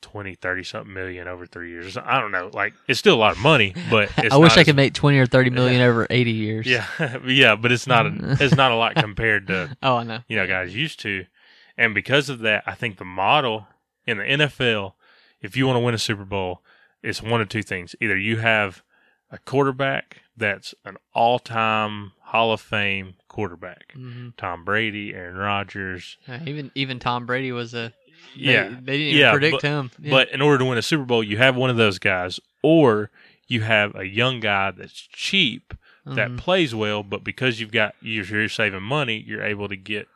[0.00, 1.96] 20, 30 something million over three years.
[1.96, 2.50] I don't know.
[2.52, 5.18] Like it's still a lot of money, but it's I wish I could make twenty
[5.18, 6.66] or thirty million over eighty years.
[6.66, 6.86] Yeah,
[7.26, 10.20] yeah, but it's not a, it's not a lot compared to Oh, I know.
[10.28, 11.26] you know guys used to,
[11.76, 13.66] and because of that, I think the model
[14.06, 14.92] in the NFL,
[15.40, 16.62] if you want to win a Super Bowl,
[17.02, 18.82] it's one of two things: either you have
[19.30, 26.70] a quarterback that's an all-time Hall of Fame quarterback, hmm Tom Brady, Aaron Rodgers, even
[26.74, 27.92] even Tom Brady was a.
[28.36, 29.90] They, yeah, They didn't even yeah, predict but- him.
[30.00, 30.10] Yeah.
[30.10, 33.10] But in order to win a Super Bowl, you have one of those guys, or
[33.46, 35.72] you have a young guy that's cheap
[36.04, 36.38] that Mhm.
[36.38, 40.08] plays well, but because you've got you're, you're saving money, you're able to get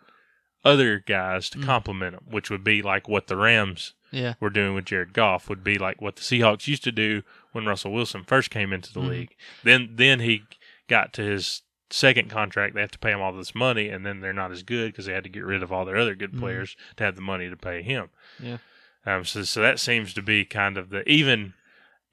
[0.65, 1.65] other guys to Mm.
[1.65, 4.35] complement them, which would be like what the Rams yeah.
[4.41, 7.23] were doing with Jared Goff, would be like what the Seahawks used to do
[7.53, 9.09] when Russell Wilson first came into the Mhm.
[9.09, 9.37] league.
[9.65, 10.45] Then then he
[10.89, 14.21] got to his second contract, they have to pay him all this money, and then
[14.21, 16.33] they're not as good because they had to get rid of all their other good
[16.33, 16.39] Mhm.
[16.39, 18.09] players to have the money to pay him.
[18.39, 18.59] Yeah.
[19.05, 19.25] Um.
[19.25, 21.55] So so that seems to be kind of the even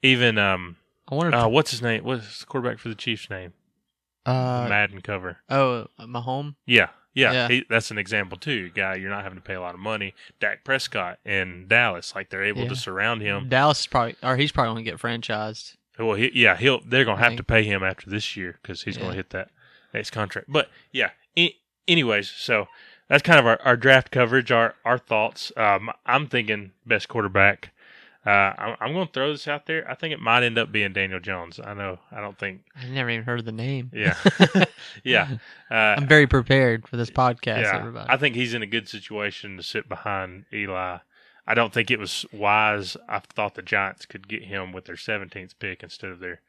[0.02, 0.76] even um.
[1.08, 1.36] I wonder.
[1.36, 2.04] Uh, what's his name?
[2.04, 3.52] What's the quarterback for the Chiefs' name?
[4.26, 5.38] uh, Madden cover.
[5.48, 6.54] oh, Mahomes.
[6.66, 6.90] Yeah.
[7.14, 7.48] Yeah, Yeah.
[7.48, 8.70] He, that's an example too.
[8.70, 10.14] Guy, you're not having to pay a lot of money.
[10.40, 12.68] Dak Prescott in Dallas, like they're able Yeah.
[12.68, 13.48] to surround him.
[13.48, 15.76] Dallas is probably, or he's probably going to get franchised.
[15.98, 16.80] Well, he, yeah, he'll.
[16.86, 19.02] They're gonna have to pay him after this year because he's Yeah.
[19.02, 19.50] gonna hit that
[19.92, 20.46] next contract.
[20.50, 21.10] But yeah.
[21.88, 22.68] Anyways, so
[23.08, 24.50] that's kind of our, our draft coverage.
[24.52, 25.50] Our our thoughts.
[25.56, 27.72] Um, I'm thinking best quarterback.
[28.26, 29.90] Uh, I'm, I'm going to throw this out there.
[29.90, 31.58] I think it might end up being Daniel Jones.
[31.62, 31.98] I know.
[32.12, 32.60] I don't think.
[32.76, 33.90] I never even heard of the name.
[33.94, 34.14] Yeah,
[35.04, 35.28] yeah.
[35.70, 38.10] Uh, I'm very prepared for this podcast, yeah, everybody.
[38.10, 40.98] I think he's in a good situation to sit behind Eli.
[41.46, 42.96] I don't think it was wise.
[43.08, 46.40] I thought the Giants could get him with their 17th pick instead of their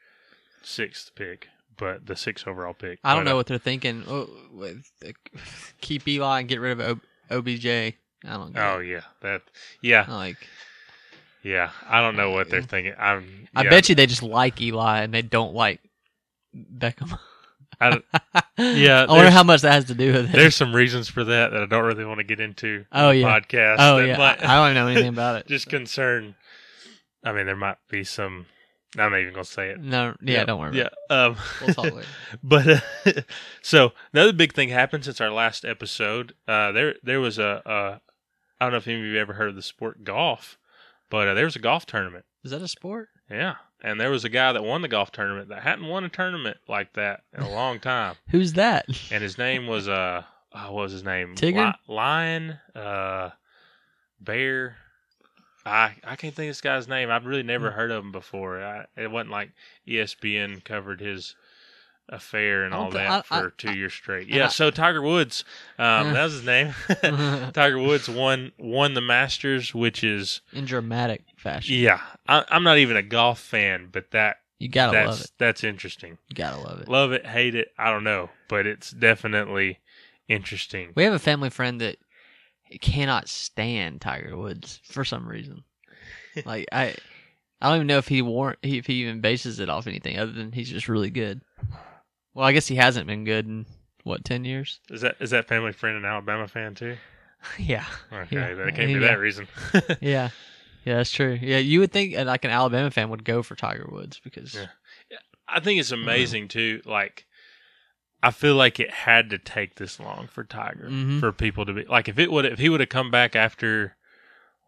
[0.62, 3.00] sixth pick, but the sixth overall pick.
[3.04, 4.04] I don't But, know uh, what they're thinking.
[4.08, 4.92] Oh, with
[5.80, 7.00] keep Eli and get rid of
[7.32, 7.66] o- OBJ.
[7.66, 7.94] I
[8.26, 8.54] don't.
[8.54, 8.88] Get Oh it.
[8.88, 9.42] yeah, that.
[9.82, 10.38] Yeah, like
[11.44, 11.72] yeah.
[11.88, 12.94] I don't know what they're thinking.
[12.98, 13.48] I'm.
[13.56, 15.80] I yeah, bet you they just like Eli and they don't like
[16.56, 17.18] Beckham.
[17.80, 18.00] I,
[18.58, 20.32] Yeah, I wonder how much that has to do with it.
[20.34, 22.86] there's some reasons for that that I don't really want to get into.
[22.92, 23.40] Oh, yeah.
[23.40, 23.76] podcast.
[23.80, 25.48] oh yeah, might- I, I don't know anything about it.
[25.48, 26.36] just concern.
[27.24, 28.46] I mean, there might be some.
[28.98, 29.80] I'm not even gonna say it.
[29.80, 30.78] no, yeah, don't worry.
[30.78, 30.90] Yeah.
[31.10, 31.38] About Um.
[31.62, 32.08] We'll talk later.
[32.44, 33.22] but uh,
[33.62, 36.34] so another big thing happened since our last episode.
[36.48, 38.02] Uh, there there was a, a
[38.60, 40.58] I don't know if any of you ever heard of the sport golf,
[41.12, 42.26] but uh, there was a golf tournament.
[42.44, 43.10] Is that a sport?
[43.30, 46.10] Yeah, and there was a guy that won the golf tournament that hadn't won a
[46.10, 48.86] tournament like that in a long time, Who's that?
[49.12, 51.36] and his name was uh, oh, what was his name?
[51.36, 51.74] Tigger?
[51.88, 53.30] Li- Lion, uh,
[54.20, 54.78] Bear.
[55.66, 57.12] I I can't think of this guy's name.
[57.12, 58.64] I've really never heard of him before.
[58.64, 59.52] I, it wasn't like
[59.88, 61.36] ESPN covered his
[62.10, 64.28] affair and all that I- for I- two years straight.
[64.28, 65.44] Yeah, I- so Tiger Woods,
[65.80, 66.74] um, that was his name.
[67.54, 71.76] Tiger Woods won won the Masters, which is In dramatic fashion.
[71.76, 72.02] yeah.
[72.28, 75.32] I, I'm not even a golf fan, but that You gotta that's love it.
[75.38, 76.18] that's interesting.
[76.30, 76.88] You gotta love it.
[76.90, 79.80] Love it, hate it, I don't know, but it's definitely
[80.28, 80.92] interesting.
[80.96, 81.98] We have a family friend that
[82.82, 85.64] cannot stand Tiger Woods for some reason.
[86.46, 86.96] like I,
[87.62, 90.32] I don't even know if he war- if he even bases it off anything other
[90.32, 91.42] than he's just really good.
[92.34, 93.66] Well, I guess he hasn't been good in
[94.04, 94.80] what ten years.
[94.90, 96.98] Is that is that family friend an Alabama fan too?
[97.60, 98.54] yeah, Okay, Yeah.
[98.56, 99.00] that can't be Yeah.
[99.00, 99.48] that reason.
[100.02, 100.30] yeah,
[100.86, 100.96] yeah.
[100.98, 101.38] That's true.
[101.42, 104.54] Yeah, you would think uh, like an Alabama fan would go for Tiger Woods because
[104.56, 105.18] Yeah.
[105.48, 106.82] I think it's amazing too.
[106.86, 107.26] Like,
[108.24, 111.20] I feel like it had to take this long for Tiger Mhm.
[111.20, 113.98] for people to be like, if it would, if he would have come back after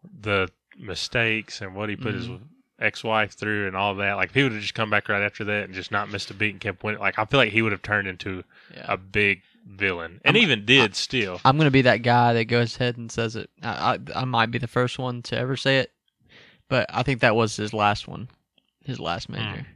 [0.02, 2.40] the mistakes and what he put his Mhm.
[2.80, 5.44] Ex-wife through and all that, like if he would have just come back right after
[5.44, 7.62] that and just not missed a beat and kept winning, like I feel like he
[7.62, 8.42] would have turned into
[8.74, 8.86] yeah.
[8.88, 11.40] a big villain, and I'm- even did still.
[11.44, 13.48] I'm gonna be that guy that goes ahead and says it.
[13.62, 15.92] I, I I might be the first one to ever say it,
[16.68, 18.28] but I think that was his last one,
[18.84, 19.66] his last major.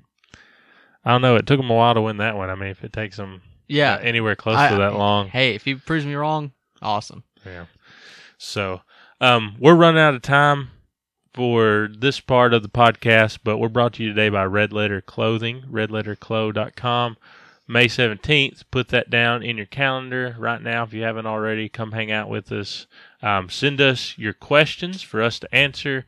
[1.05, 1.37] I don't know.
[1.37, 2.51] It took him a while to win that one.
[2.51, 5.55] I mean, if it takes him Yeah, uh, anywhere close I- to that long, Hey,
[5.55, 7.23] if he proves me wrong, awesome.
[7.47, 7.67] Yeah.
[8.37, 8.83] So,
[9.21, 10.71] um, we're running out of time
[11.39, 15.01] for this part of the podcast, but we're brought to you today by Red Letter
[15.01, 17.17] Clothing, redletterclo.com.
[17.69, 21.69] May 17th, put that down in your calendar right now if you haven't already.
[21.69, 22.89] Come hang out with us.
[23.23, 26.07] Um, send us your questions for us to answer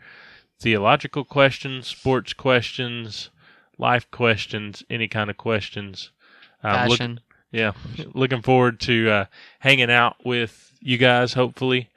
[0.59, 3.31] theological questions, sports questions,
[3.79, 6.11] life questions, any kind of questions.
[6.65, 7.21] Um, look- Fashion.
[7.53, 7.71] yeah,
[8.15, 9.25] looking forward to uh,
[9.61, 11.35] hanging out with you guys.
[11.35, 11.89] Hopefully,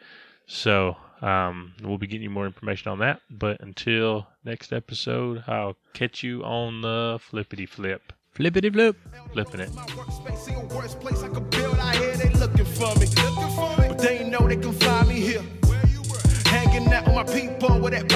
[0.45, 3.21] so um, we'll be getting you more information on that.
[3.29, 8.95] But until next episode, I'll catch you on the flippity flip, Flippity flip.
[9.31, 9.73] flipping it.
[9.73, 11.77] My workspace, see a worse place I could build.
[11.77, 15.07] I hear they looking for me, looking for me, but they know they can find
[15.07, 15.41] me here.
[15.67, 16.49] Where you were?
[16.49, 18.07] Hanging out with my people with that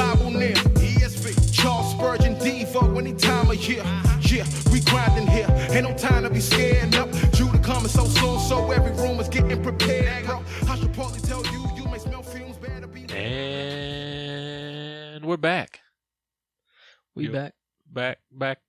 [17.98, 18.60] back back.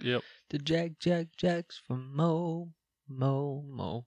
[0.00, 0.22] Yep.
[0.50, 2.70] The Jack Jack Jacks from Mo
[3.08, 4.06] Mo Mo.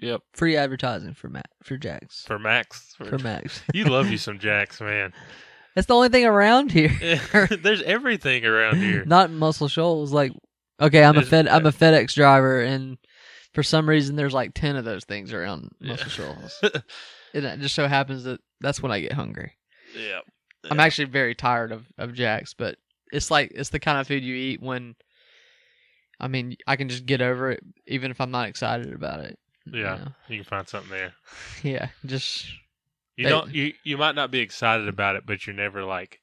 [0.00, 0.20] Yep.
[0.34, 2.94] Free advertising for Matt for Jacks For Max.
[2.96, 3.62] for Max.
[3.74, 5.12] you love you some Jacks, man.
[5.74, 6.90] That's the only thing around here.
[7.50, 9.04] There's everything around here.
[9.06, 10.12] Not in Muscle Shoals.
[10.12, 10.32] Like,
[10.80, 12.98] okay, I'm a Fed, I'm a FedEx driver, and
[13.54, 15.92] for some reason, there's like ten of those things around Yeah.
[15.92, 16.62] Muscle Shoals.
[17.32, 19.52] and it just so happens that that's when I get hungry.
[19.96, 20.24] Yep.
[20.70, 22.76] I'm actually very tired of of Jack's, but
[23.12, 24.94] it's like it's the kind of food you eat when.
[26.20, 29.38] I mean, I can just get over it, even if I'm not excited about it.
[29.66, 30.08] you Yeah, know?
[30.28, 31.12] you can find something there.
[31.62, 32.46] yeah, just
[33.16, 33.52] You They- don't.
[33.54, 36.20] You you might not be excited about it, but you're never like.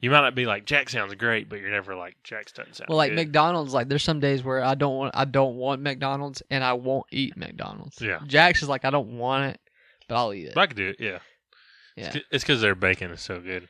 [0.00, 2.88] You might not be like Jack sounds great, but you're never like Jack's doesn't sound.
[2.88, 3.16] well, like good.
[3.26, 3.72] McDonald's.
[3.72, 7.06] Like, there's some days where I don't want, I don't want McDonald's, and I won't
[7.12, 8.00] eat McDonald's.
[8.00, 8.18] Yeah.
[8.26, 9.60] Jack's is like I don't want it,
[10.08, 10.54] but I'll eat it.
[10.54, 10.96] But I could do it.
[10.98, 11.18] Yeah,
[11.96, 13.68] yeah, It's because their bacon is so good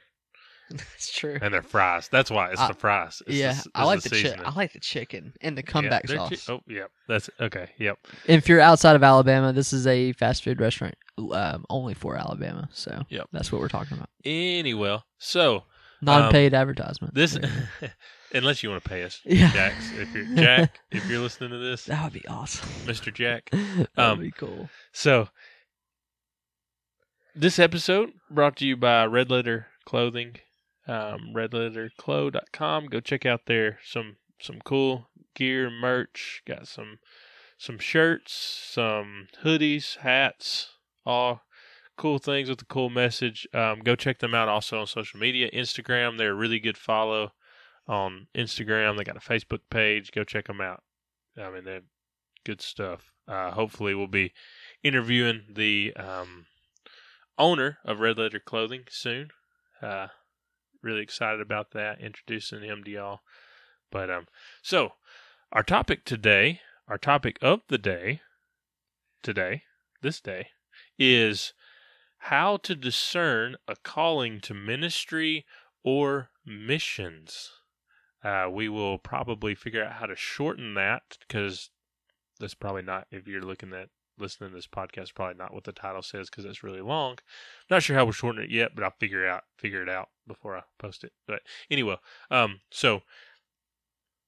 [0.95, 1.39] it's true.
[1.41, 2.09] and their fries.
[2.09, 3.23] That's why it's I- the fries.
[3.27, 4.45] It's yeah, the, I like the, the chicken.
[4.45, 6.47] I like the chicken and the comeback they're sauce.
[6.47, 6.91] chi- oh, yep.
[7.09, 7.69] That's okay.
[7.79, 7.99] Yep.
[8.27, 10.95] If you're outside of Alabama, this is a fast food restaurant
[11.33, 12.69] um, only for Alabama.
[12.73, 13.29] So Yep.
[13.33, 14.09] that's what we're talking about.
[14.25, 15.65] Anyway, so
[16.05, 17.15] Non-paid advertisement.
[17.15, 17.39] This,
[18.35, 19.53] unless you want to pay us, Yeah.
[19.53, 19.75] Jack.
[19.97, 22.69] If you're Jack, if you're listening to this, that would be awesome.
[22.87, 23.15] Mr.
[23.15, 23.51] Jack.
[23.53, 24.69] That'd Um, be cool.
[24.93, 25.29] So,
[27.35, 30.37] this episode brought to you by Red Letter Clothing,
[30.87, 32.87] um, redletterclo.com.
[32.87, 36.42] Go check out there some some cool gear, merch.
[36.47, 36.99] Got some
[37.59, 38.33] some shirts,
[38.73, 40.71] some hoodies, hats,
[41.07, 41.42] all
[41.97, 43.47] cool things with a cool message.
[43.55, 46.18] Um, go check them out also on social media, Instagram.
[46.18, 47.33] They're a really good follow
[47.87, 48.97] on Instagram.
[48.97, 50.12] They got a Facebook page.
[50.12, 50.83] Go check them out.
[51.38, 51.83] I mean, they're
[52.45, 53.12] good stuff.
[53.29, 54.33] Uh, hopefully, we'll be
[54.83, 56.47] interviewing the um,
[57.38, 59.29] owner of Red Letter Clothing soon.
[59.81, 60.09] Uh,
[60.83, 63.21] really excited about that, introducing him to y'all.
[63.90, 64.27] But um,
[64.62, 64.95] so
[65.53, 68.21] our topic today, our topic of the day,
[69.23, 69.62] today,
[70.01, 70.49] this day,
[70.99, 71.53] is
[72.18, 75.45] how to discern a calling to ministry
[75.85, 77.51] or missions.
[78.25, 81.71] Uh, we will probably figure out how to shorten that because
[82.38, 83.88] that's probably not if you're looking at
[84.23, 87.19] listening to this podcast probably not what the title says because it's really long.
[87.71, 90.57] Not sure how we'll shorten it yet but i'll figure out figure it out before
[90.57, 91.13] i post it.
[91.27, 91.97] But anyway
[92.31, 93.03] um so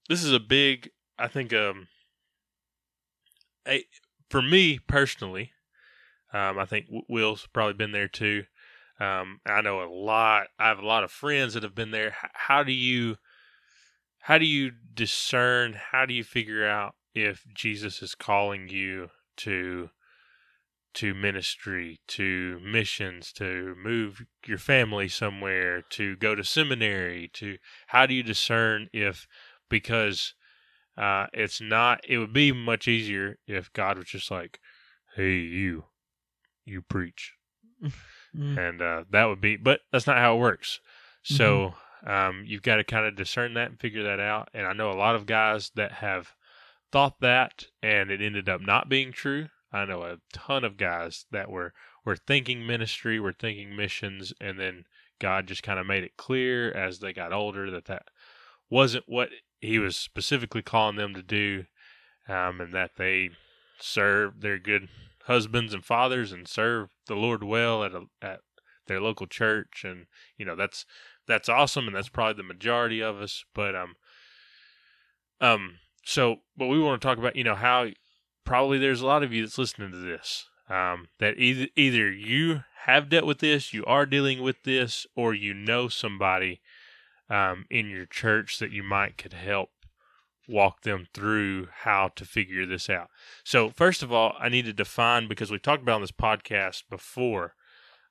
[0.08, 1.88] this is a big i think um
[3.66, 3.84] a,
[4.28, 5.52] for me personally
[6.32, 8.44] um i think will's probably been there too.
[9.00, 12.08] Um i know a lot i have a lot of friends that have been there.
[12.08, 13.16] H- how do you
[14.18, 19.90] how do you discern how do you figure out if jesus is calling you to
[20.94, 27.56] to ministry to missions to move your family somewhere to go to seminary to
[27.88, 29.26] how do you discern if
[29.68, 30.34] because
[30.96, 34.60] uh it's not it would be much easier if god was just like
[35.16, 35.84] hey you
[36.64, 37.34] you preach.
[38.36, 38.58] Mm.
[38.58, 40.80] and uh, that would be but that's not how it works.
[41.22, 41.74] So
[42.06, 44.48] um, you've got to kind of discern that and figure that out.
[44.54, 46.32] And i know a lot of guys that have
[46.94, 49.48] thought that and it ended up not being true.
[49.72, 51.72] I know a ton of guys that were
[52.04, 54.84] were thinking ministry were thinking missions and then
[55.20, 58.04] god just kind of made it clear as they got older that that
[58.70, 59.30] wasn't what
[59.60, 61.64] he was specifically calling them to do
[62.28, 63.30] um, and that they
[63.80, 64.88] serve their good
[65.24, 68.40] husbands and fathers and serve the Lord well at a, at
[68.86, 69.84] their local church.
[69.84, 70.06] And
[70.38, 70.86] you know that's
[71.26, 73.44] that's awesome and that's probably the majority of us.
[73.52, 73.94] But um
[75.40, 77.86] um so but we want to talk about you know how
[78.44, 82.62] probably there's a lot of you that's listening to this um that either either you
[82.84, 86.60] have dealt with this you are dealing with this or you know somebody
[87.30, 89.70] um in your church that you might could help
[90.48, 93.08] walk them through how to figure this out.
[93.44, 96.82] So first of all, I need to define because we talked about on this podcast
[96.90, 97.54] before,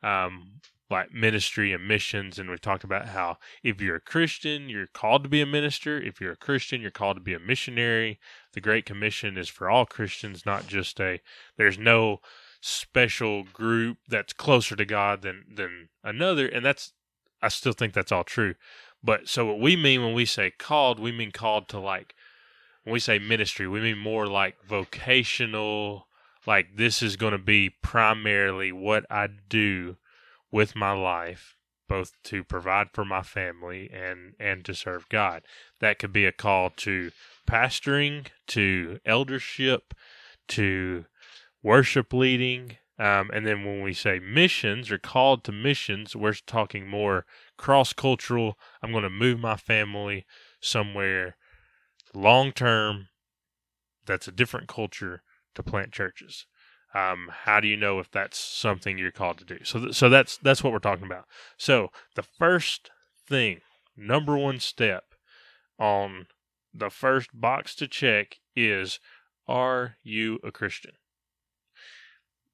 [0.02, 4.88] um, like ministry and missions, and we talked about how if you're a Christian, you're
[4.88, 6.00] called to be a minister.
[6.00, 8.20] If you're a Christian, you're called to be a missionary.
[8.54, 11.20] The Great Commission is for all Christians, not just a.
[11.58, 12.20] There's no
[12.62, 16.94] special group that's closer to God than than another, and that's.
[17.42, 18.56] I still think that's all true,
[19.04, 22.14] but so what we mean when we say called, we mean called to like
[22.84, 26.08] when we say ministry, we mean more like vocational,
[26.46, 29.98] like this is going to be primarily what I do
[30.54, 31.58] with my life,
[31.90, 35.42] both to provide for my family and and to serve God.
[35.82, 37.12] That could be a call to
[37.50, 39.96] pastoring, to eldership,
[40.50, 41.06] to
[41.64, 42.78] worship leading.
[43.00, 47.26] Um, and then when we say missions or called to missions, we're talking more
[47.58, 48.60] cross cultural.
[48.84, 50.28] I'm going to move my family
[50.62, 51.36] somewhere
[52.14, 53.08] long term
[54.06, 55.24] that's a different culture
[55.56, 56.46] to plant churches
[56.94, 59.60] um, how do you know if that's something you're called to do?
[59.64, 61.26] So th- so that's that's what we're talking about.
[61.58, 62.92] So the first
[63.28, 63.62] thing
[63.98, 65.04] number one step
[65.80, 66.28] on
[66.74, 69.00] the first box to check is
[69.48, 70.92] are you a christian?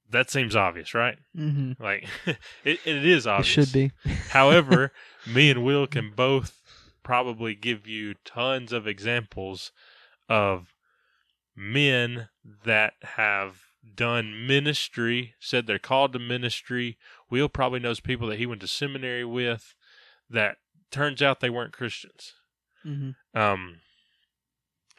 [0.10, 1.18] That seems obvious right?
[1.38, 1.82] Mm-hmm.
[1.82, 2.08] like
[2.64, 3.48] it, it is It obvious.
[3.70, 3.92] should be.
[4.30, 4.92] However,
[5.28, 6.62] me and Will can both
[7.04, 9.72] probably give you tons of examples
[10.28, 10.74] of
[11.56, 12.30] men
[12.66, 13.62] that have
[13.96, 16.98] done ministry, said they're called to ministry.
[17.30, 19.76] Will probably knows people that he went to seminary with
[20.30, 20.58] that
[20.92, 22.34] turns out they weren't Christians.
[22.86, 23.40] Mm-hmm.
[23.40, 23.78] Um,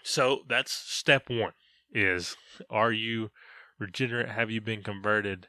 [0.02, 1.52] so that's step one:
[1.92, 2.36] is
[2.68, 3.30] are you
[3.78, 4.28] regenerate?
[4.28, 5.48] Have you been converted?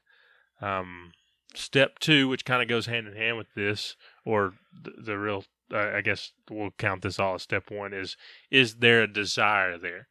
[0.61, 1.11] Um,
[1.55, 3.95] step two, which kind of goes hand in hand with this,
[4.25, 8.17] or the, the real, uh, I guess we'll count this all as step one: is
[8.49, 10.07] is there a desire there,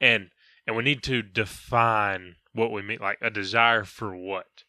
[0.00, 0.30] and
[0.66, 4.64] and we need to define what we mean, like a desire for what,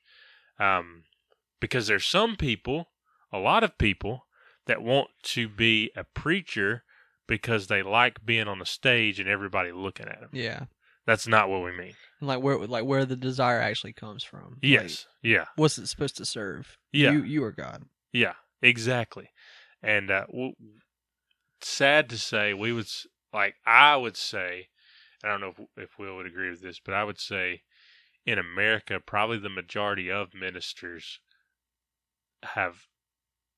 [0.60, 1.04] um,
[1.60, 2.90] because there's some people,
[3.32, 4.26] a lot of people
[4.68, 6.84] that want to be a preacher
[7.28, 10.30] because they like being on the stage and everybody looking at them.
[10.34, 10.66] Yeah.
[11.08, 11.94] That's not what we mean.
[12.20, 14.52] And like where like where the desire actually comes from.
[14.52, 15.08] Like, Yes.
[15.24, 15.46] Yeah.
[15.56, 16.78] what's it supposed to serve?
[16.92, 17.12] Yeah.
[17.12, 17.86] You you are God.
[18.14, 19.30] Yeah, exactly.
[19.82, 20.54] And uh, w-
[21.62, 22.88] sad to say, we would
[23.34, 24.68] like I would say,
[25.24, 27.64] I don't know if if Will would agree with this, but I would say
[28.26, 31.20] in America, probably the majority of ministers
[32.44, 32.88] have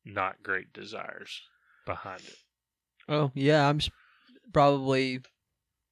[0.06, 1.42] not great desires
[1.86, 2.38] behind it.
[3.08, 3.80] Oh yeah, I'm
[4.52, 5.22] probably.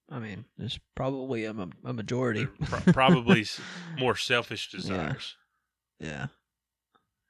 [0.09, 1.55] I mean, there's probably a,
[1.85, 2.45] a majority.
[2.45, 3.45] Pro- probably
[3.97, 5.37] more selfish desires.
[5.99, 6.27] yeah.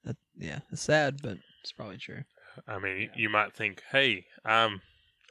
[0.04, 2.24] That, yeah, it's sad, but it's probably true.
[2.68, 4.82] I mean, y you might think, "Hey, I'm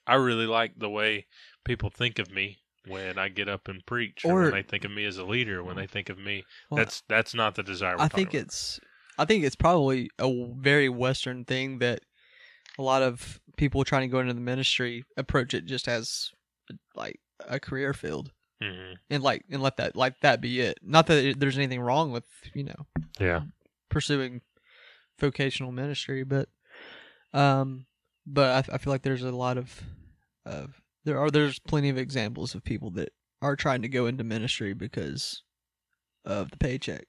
[0.06, 1.26] I really like the way
[1.64, 4.84] people think of me." When I get up and preach, or, Or- when they think
[4.84, 7.62] of me as a leader, when they think of me Well, that's that's not the
[7.62, 7.96] desire.
[7.98, 8.42] I think about.
[8.42, 8.80] it's
[9.18, 12.00] I think it's probably a very Western thing that
[12.78, 16.30] a lot of people trying to go into the ministry approach it just as
[16.94, 18.96] like a career field Mhm.
[19.10, 20.78] and like and let that like that be it.
[20.82, 22.24] Not that there's anything wrong with
[22.54, 22.86] you know
[23.18, 23.42] Yeah,
[23.90, 24.40] pursuing
[25.18, 26.48] vocational ministry, but
[27.34, 27.84] um,
[28.26, 29.82] but I, I feel like there's a lot of
[30.46, 33.10] of there are there's plenty of examples of people that
[33.42, 35.42] are trying to go into ministry because
[36.24, 37.04] of the paycheck.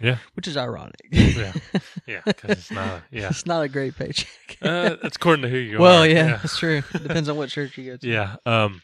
[0.00, 0.16] Yeah.
[0.34, 0.96] which is ironic.
[1.12, 1.52] Yeah.
[2.06, 3.02] yeah, because it's not.
[3.12, 4.58] Yeah, it's not a great paycheck.
[4.60, 6.00] uh, that's according to who you well, are.
[6.00, 6.82] Well, yeah, that's true.
[6.92, 8.08] Depends on what church you go to.
[8.08, 8.36] yeah.
[8.44, 8.82] Um,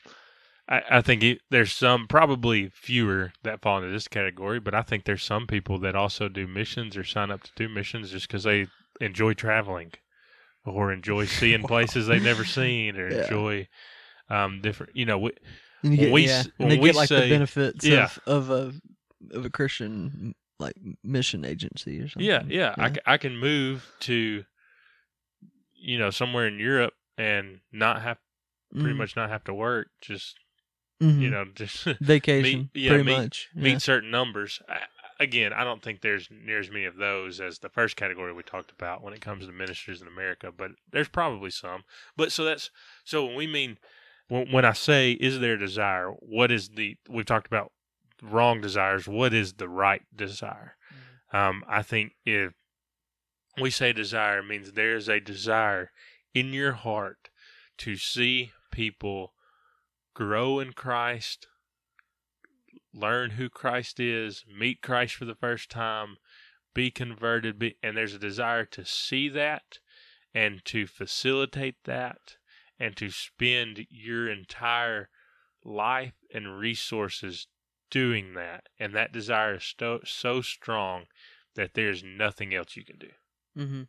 [0.69, 4.83] I, I think it, there's some probably fewer that fall into this category, but I
[4.83, 8.29] think there's some people that also do missions or sign up to do missions just
[8.29, 8.69] because they
[9.01, 9.91] enjoy traveling
[10.65, 13.23] or enjoy seeing places they've never seen or Yeah.
[13.25, 13.67] enjoy
[14.31, 14.97] um different.
[14.97, 15.33] You know, we,
[15.83, 18.09] you get, we yeah, and they we get like say- the benefits Yeah.
[18.27, 18.73] of, of
[19.31, 22.27] a of a Christian like mission agency or something.
[22.29, 22.75] Yeah, yeah.
[22.77, 22.91] I, Yeah.
[22.91, 24.45] ca- I can move to,
[25.75, 28.19] you know, somewhere in Europe and not have
[28.73, 28.99] pretty Mhm.
[28.99, 29.89] much not have to work.
[30.01, 30.39] Just
[31.01, 31.21] Mhm.
[31.21, 33.49] you know, just vacation, meet- yeah, pretty meet- much.
[33.55, 34.61] meet certain numbers.
[34.69, 34.83] I,
[35.19, 38.43] again, I don't think there's near as many of those as the first category we
[38.43, 41.85] talked about when it comes to ministers in America, but there's probably some.
[42.17, 42.71] But so that's
[43.05, 43.79] so when we mean
[44.31, 47.73] when, when I say is there a desire, what is the we've talked about
[48.23, 50.77] wrong desires, what is the right desire?
[51.33, 52.53] Um, I think if
[53.61, 55.91] we say desire means there is a desire
[56.33, 57.29] in your heart
[57.79, 59.35] to see people
[60.15, 61.49] grow in Christ,
[62.95, 66.17] learn who Christ is, meet Christ for the first time,
[66.73, 69.79] be converted, be, and there's a desire to see that
[70.33, 72.37] and to facilitate that
[72.81, 75.11] and to spend your entire
[75.63, 77.47] life and resources
[77.91, 78.65] doing that.
[78.79, 81.05] And that desire is so, so strong
[81.55, 83.11] that there's nothing else you can do.
[83.59, 83.83] Mm-hmm.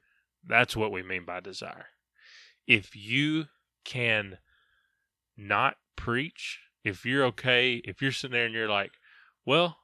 [0.45, 1.87] That's what we mean by desire.
[2.67, 3.45] If you
[3.85, 4.39] can
[5.37, 8.91] not preach, if you're okay, if you're sitting there and you're like,
[9.45, 9.77] well,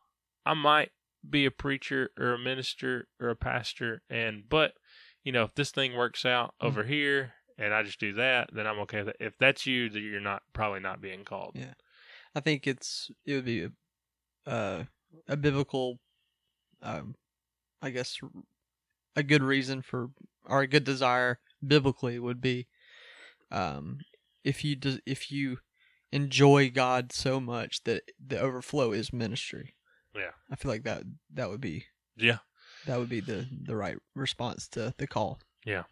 [0.45, 0.91] I might
[1.27, 4.73] be a preacher or a minister or a pastor, and but
[5.23, 8.67] you know, if this thing works out over here and I just do that, then
[8.67, 9.17] I'm okay with it.
[9.19, 11.51] If that's you, then you're not probably not being called.
[11.55, 11.73] Yeah.
[12.35, 13.71] I think it's it would be a,
[14.49, 14.83] uh,
[15.27, 15.99] a biblical,
[16.81, 17.15] um,
[17.81, 18.19] I guess,
[19.15, 20.09] a good reason for
[20.45, 22.67] or a good desire biblically would be,
[23.51, 23.99] um,
[24.43, 25.57] if you des- if you
[26.11, 29.75] enjoy God so much that the overflow is ministry.
[30.15, 30.31] Yeah.
[30.49, 31.03] I feel like that
[31.33, 31.85] that would be
[32.15, 32.39] Yeah.
[32.85, 35.39] that would be the the right response to the call.
[35.65, 35.83] Yeah.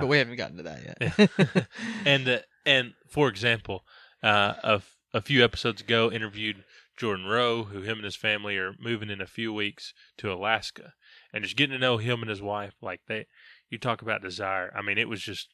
[0.00, 1.66] But we haven't gotten to that yet.
[2.04, 3.84] and uh, and for example,
[4.22, 6.64] uh, a, f- a few episodes ago, interviewed
[6.96, 10.92] Jordan Rowe, who him and his family are moving in a few weeks to Alaska,
[11.32, 13.26] and just getting to know him and his wife, like they,
[13.70, 14.72] you talk about desire.
[14.76, 15.48] I mean, it was just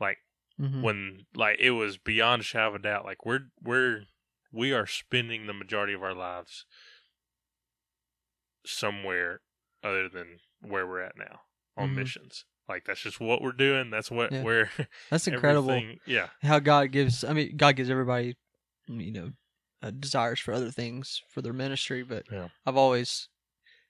[0.00, 0.18] like
[0.60, 0.82] Mhm.
[0.82, 3.04] when like it was beyond a shadow of a doubt.
[3.04, 4.02] Like we're we're
[4.52, 6.64] we are spending the majority of our lives
[8.64, 9.40] somewhere
[9.82, 11.40] other than where we're at now
[11.76, 11.94] on Mhm.
[11.96, 12.44] missions.
[12.68, 13.90] Like that's just what we're doing.
[13.90, 14.42] That's what Yeah.
[14.42, 14.70] we're
[15.10, 15.80] That's incredible.
[16.06, 17.24] Yeah, how God gives.
[17.24, 18.36] I mean, God gives everybody,
[18.86, 19.30] you know,
[19.82, 22.02] uh, desires for other things for their ministry.
[22.02, 22.48] But Yeah.
[22.66, 23.28] I've always,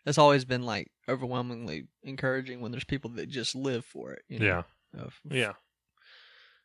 [0.07, 4.23] it's always been like overwhelmingly encouraging when there's people that just live for it.
[4.29, 4.65] You know,
[4.95, 5.53] yeah, of- yeah.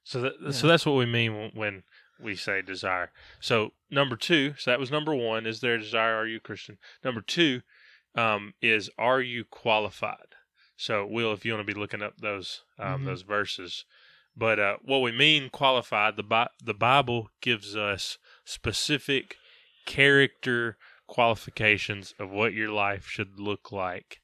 [0.03, 0.51] So that Yeah.
[0.51, 1.83] so that's what we mean when-
[2.19, 3.11] we say desire.
[3.41, 5.45] So number two, so that was number one.
[5.47, 6.15] Is there a desire?
[6.15, 6.77] Are you Christian?
[7.03, 7.63] Number two,
[8.15, 10.32] um, is are you qualified?
[10.83, 13.05] So Will, if you want to be looking up those um, Mhm.
[13.05, 13.85] those verses,
[14.35, 19.37] but uh, what we mean qualified, the Bi- the Bible gives us specific
[19.85, 20.77] character
[21.07, 24.19] qualifications of what your life should look like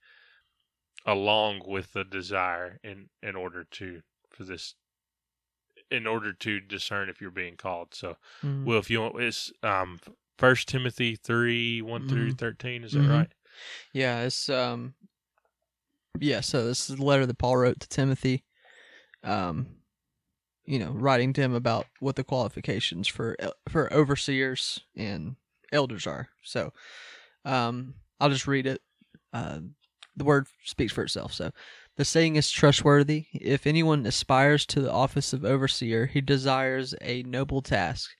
[1.05, 4.75] along with the desire in in order to for this
[5.89, 7.93] in order to discern if you're being called.
[7.93, 8.65] So, Mhm.
[8.65, 10.01] well, if you want, it's um
[10.37, 12.37] First Timothy three one through Mhm.
[12.37, 12.83] thirteen.
[12.83, 13.09] Is that Mhm.
[13.09, 13.33] right?
[13.93, 14.95] Yeah, it's um
[16.19, 18.43] yeah, so this is the letter that Paul wrote to Timothy.
[19.23, 19.67] Um
[20.65, 23.35] you know, writing to him about what the qualifications for
[23.67, 25.35] for overseers and
[25.71, 26.29] elders are.
[26.43, 26.73] So,
[27.43, 28.81] um I'll just read it.
[29.33, 29.59] Uh,
[30.15, 31.33] the word speaks for itself.
[31.33, 31.51] So,
[31.95, 33.25] the saying is trustworthy.
[33.33, 38.11] If anyone aspires to the office of overseer, he desires a noble task.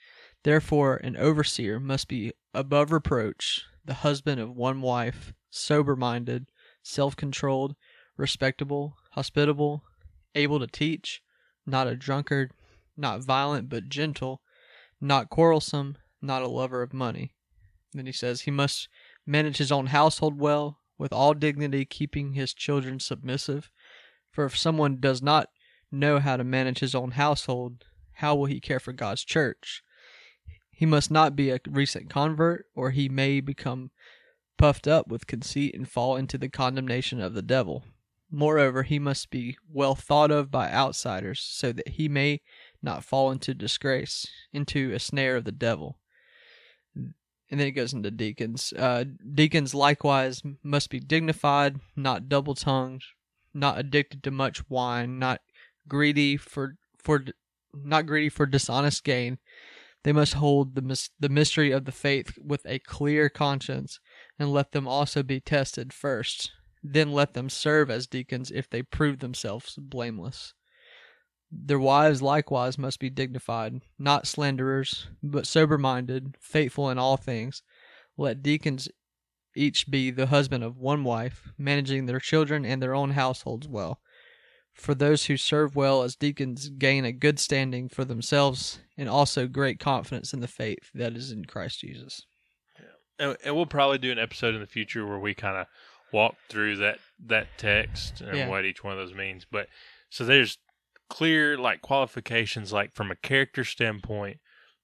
[0.44, 6.48] Therefore, an overseer must be above reproach, the husband of one wife, sober minded,
[6.82, 7.76] self controlled,
[8.20, 9.84] respectable, hospitable,
[10.36, 11.22] able to teach,
[11.66, 12.52] not a drunkard,
[12.98, 14.42] not violent but gentle,
[15.00, 17.32] not quarrelsome, not a lover of money.
[17.94, 18.90] Then he says he must
[19.26, 23.72] manage his own household well, with all dignity, keeping his children submissive.
[24.32, 25.50] For if someone does not
[25.92, 29.82] know how to manage his own household, how will he care for God's church?
[30.72, 33.92] He must not be a recent convert, or he may become
[34.58, 37.86] puffed up with conceit and fall into the condemnation of the devil.
[38.32, 42.42] Moreover, he must be well thought of by outsiders, so that he may
[42.82, 45.98] not fall into disgrace, into a snare of the devil.
[46.96, 48.72] And then it goes into deacons.
[48.74, 53.04] Uh, deacons likewise must be dignified, not double tongued,
[53.54, 55.42] not addicted to much wine, not
[55.88, 57.26] greedy for for
[57.74, 59.40] not greedy for dishonest gain.
[60.04, 64.00] They must hold the mys- the mystery of the faith with a clear conscience,
[64.38, 66.52] and let them also be tested first.
[66.84, 70.54] Then let them serve as deacons if they prove themselves blameless.
[71.52, 77.64] Their wives likewise must be dignified, not slanderers, but sober minded, faithful in all things.
[78.18, 78.88] Let deacons
[79.56, 84.00] each be the husband of one wife, managing their children and their own households well.
[84.74, 89.48] For those who serve well as deacons gain a good standing for themselves and also
[89.48, 92.26] great confidence in the faith that is in Christ Jesus.
[93.18, 95.68] And, and we'll probably do an episode in the future where we kind of
[96.12, 98.48] walk through that that text and Yeah.
[98.48, 99.46] what each one of those means.
[99.50, 99.68] But
[100.10, 100.58] so there's
[101.10, 104.40] clear like qualifications, like from a character standpoint,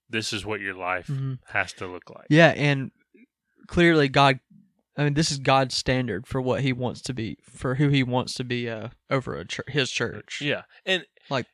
[0.09, 1.39] this is what your life Mhm.
[1.49, 2.27] has to look like.
[2.29, 2.91] Yeah, and
[3.67, 4.39] clearly God
[4.97, 8.03] I mean this is God's standard for what he wants to be for who he
[8.03, 10.39] wants to be uh over a his church.
[10.41, 11.47] Yeah, and Like-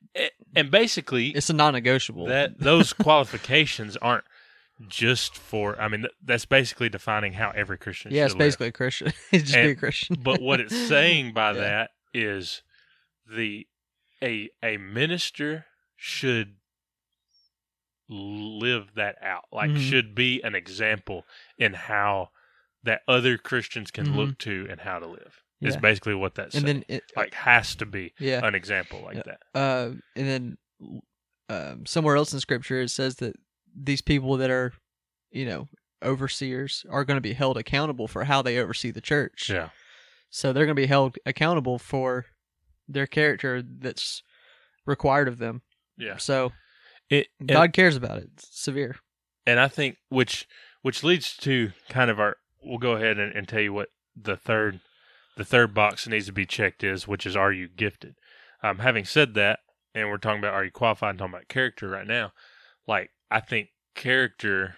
[0.53, 2.25] and basically It's a non-negotiable.
[2.27, 4.25] that those qualifications aren't
[4.87, 5.79] just for.
[5.81, 8.11] I mean, th- that's basically defining how every Christian.
[8.13, 8.45] yeah, it's should live.
[8.47, 9.13] basically a Christian.
[9.31, 10.17] It's just be a Christian.
[10.21, 11.59] but what it's saying by Yeah.
[11.61, 12.61] that is
[13.29, 13.67] the
[14.23, 15.65] a a minister
[15.95, 16.55] should
[18.09, 19.89] live that out like Mhm.
[19.89, 21.25] should be an example
[21.57, 22.29] in how
[22.83, 24.15] that other christians can Mhm.
[24.15, 27.75] look to and how to live is basically what that's and then it, like has
[27.75, 28.45] to be yeah.
[28.45, 29.23] an example like Yeah.
[29.27, 30.57] that uh, and then
[31.47, 33.35] um, somewhere else in scripture it says that
[33.75, 34.73] these people that are,
[35.31, 35.67] you know,
[36.03, 39.49] overseers are going to be held accountable for how they oversee the church.
[39.49, 39.69] yeah
[40.29, 42.25] So they're going to be held accountable for
[42.87, 44.23] their character that's
[44.85, 45.61] required of them.
[45.97, 46.51] yeah So
[47.09, 48.29] it, and- God cares about it.
[48.33, 48.97] It's severe.
[49.45, 50.47] and I think which
[50.81, 54.35] which leads to kind of our we'll go ahead and, and tell you what the
[54.35, 54.79] third
[55.37, 58.15] the third box that needs to be checked is which is are you gifted
[58.63, 59.59] um having said that
[59.95, 62.31] and we're talking about are you qualified and talking about character right now
[62.87, 64.75] like I think character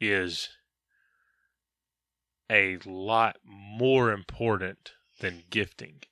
[0.00, 0.48] is
[2.48, 6.02] a lot more important than gifting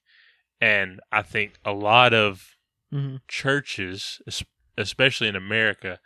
[0.60, 2.56] and I think a lot of
[2.90, 4.20] hmm churches,
[4.78, 5.98] especially in America,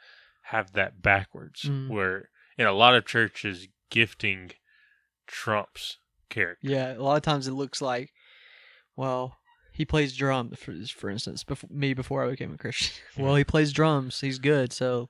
[0.43, 1.63] have that backwards.
[1.63, 1.89] Mhm.
[1.89, 4.53] Where in a lot of churches, gifting
[5.27, 6.69] trumps character.
[6.69, 8.13] Yeah, a lot of times it looks like,
[8.97, 9.39] well,
[9.73, 12.95] he plays drums, for, for instance, before, me before I became a Christian.
[13.17, 14.21] well, he plays drums.
[14.21, 14.73] He's good.
[14.73, 15.09] So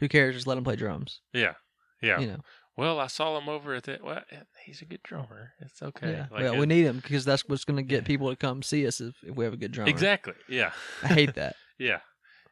[0.00, 0.34] who cares?
[0.34, 1.20] Just let him play drums.
[1.32, 1.54] Yeah,
[2.02, 2.18] yeah.
[2.18, 2.40] You know.
[2.76, 4.02] Well, I saw him over at that.
[4.02, 4.22] Well,
[4.64, 5.52] he's a good drummer.
[5.60, 6.12] It's okay.
[6.12, 8.36] Yeah, Like, well, it- we need him because that's what's going to get people to
[8.36, 9.90] come see us if, if we have a good drummer.
[9.90, 10.34] exactly.
[10.48, 10.72] Yeah,
[11.02, 11.56] I hate that.
[11.78, 12.00] yeah,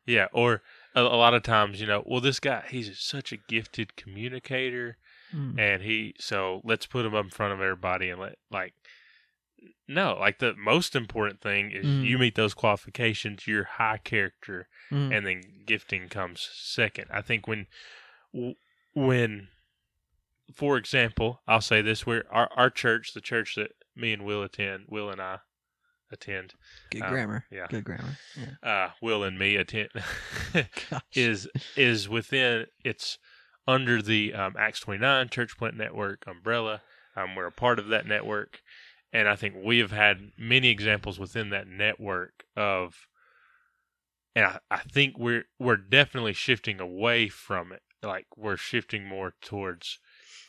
[0.07, 0.27] yeah.
[0.33, 0.61] Or
[0.95, 4.99] a, a lot of times, you know, well, this guy, he's such a gifted communicator.
[5.35, 5.59] Mm.
[5.59, 8.73] and he so let's put him up in front of everybody and let like
[9.87, 12.05] no like the most important thing is Mm.
[12.05, 15.17] you meet those qualifications you're high character Mm.
[15.17, 17.67] and then gifting comes second i think when
[18.95, 19.49] when
[20.55, 24.43] for example i'll say this where our, our church the church that me and will
[24.43, 25.39] attend will and i
[26.11, 26.55] attend
[26.91, 27.45] Good um, grammar.
[27.51, 27.67] yeah.
[27.69, 28.17] Good grammar.
[28.63, 28.69] Yeah.
[28.87, 29.91] uh will and me attend
[31.13, 31.47] is
[31.77, 33.19] is within it's
[33.67, 36.81] under the um, Acts 29 Church Plant Network umbrella.
[37.15, 38.61] Um, we're a part of that network,
[39.13, 43.07] and I think we have had many examples within that network of
[44.35, 47.83] and I, I think we're we're definitely shifting away from it.
[48.03, 49.99] Like we're shifting more towards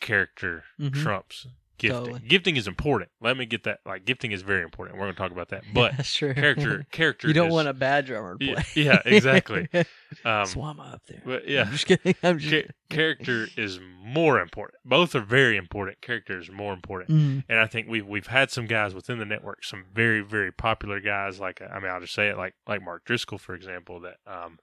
[0.00, 0.92] character Mhm.
[0.92, 1.46] trumps
[1.80, 2.20] gifting.
[2.28, 3.10] Gifting is important.
[3.20, 3.80] Let me get that.
[3.84, 4.96] Like gifting is very important.
[4.98, 5.64] We're going to talk about that.
[5.74, 6.32] But That's true.
[6.34, 7.26] character character.
[7.28, 8.82] you don't is- want a bad drummer to Yeah, play.
[8.84, 9.68] yeah, exactly.
[10.24, 11.22] Um, Swama up there.
[11.24, 12.16] but yeah, I'm just kidding.
[12.24, 14.78] I'm just Cha- character is more important.
[14.84, 16.00] Both are very important.
[16.00, 17.10] Character is more important.
[17.10, 17.44] Mhm.
[17.48, 20.98] And I think we've we've had some guys within the network, some very very popular
[21.00, 21.38] guys.
[21.38, 24.00] Like I mean, I'll just say it like like Mark Driscoll, for example.
[24.00, 24.58] That um,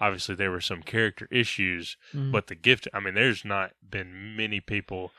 [0.00, 2.32] obviously there were some character issues, Mhm.
[2.32, 2.88] but the gift.
[2.92, 5.12] I mean, there's not been many people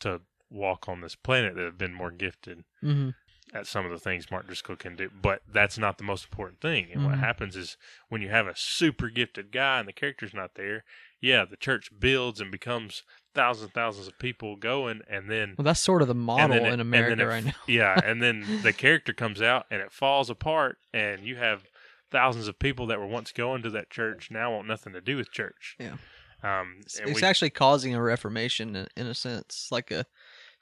[0.00, 3.14] to walk on this planet that have been more gifted Mhm.
[3.54, 5.08] at some of the things Mark Driscoll can do.
[5.10, 6.90] But that's not the most important thing.
[6.92, 7.20] And what Mhm.
[7.20, 7.76] happens is
[8.08, 10.84] when you have a super gifted guy and the character's not there,
[11.20, 13.02] yeah, the church builds and becomes
[13.34, 16.72] thousands and thousands of people going, and then Well, that's sort of the model it-
[16.72, 17.52] in America it right now.
[17.68, 21.64] yeah, and then the character comes out and it falls apart, and you have
[22.10, 25.16] thousands of people that were once going to that church now want nothing to do
[25.16, 25.76] with church.
[25.78, 25.96] Yeah.
[26.42, 30.06] Um, It's, it's we- actually causing a reformation in, in a sense, like a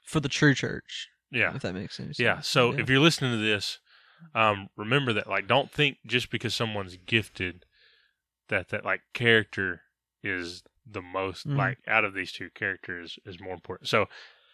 [0.09, 2.19] for the true church, yeah, if that makes sense.
[2.19, 2.39] yeah.
[2.41, 3.79] So if you're listening to this,
[4.33, 7.65] um, remember that like don't think just because someone's gifted
[8.47, 9.81] that that like character
[10.23, 11.55] is the most Mhm.
[11.57, 13.87] like out of these two characters is more important.
[13.89, 14.07] So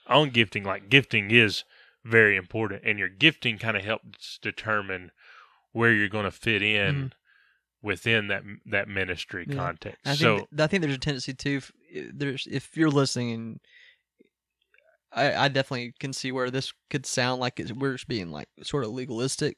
[0.07, 1.63] on gifting, like gifting is
[2.03, 5.11] very important, and your gifting kind of helps determine
[5.71, 7.13] where you're going to fit in
[7.81, 9.57] within that that ministry Mm-hmm.
[9.57, 9.65] Yeah.
[9.65, 10.01] context.
[10.05, 11.57] I think so th- I think there's a tendency too.
[11.57, 13.59] If, there's if you're listening, and
[15.15, 18.49] I, I definitely can see where this could sound like it's, we're just being like
[18.63, 19.57] sort of legalistic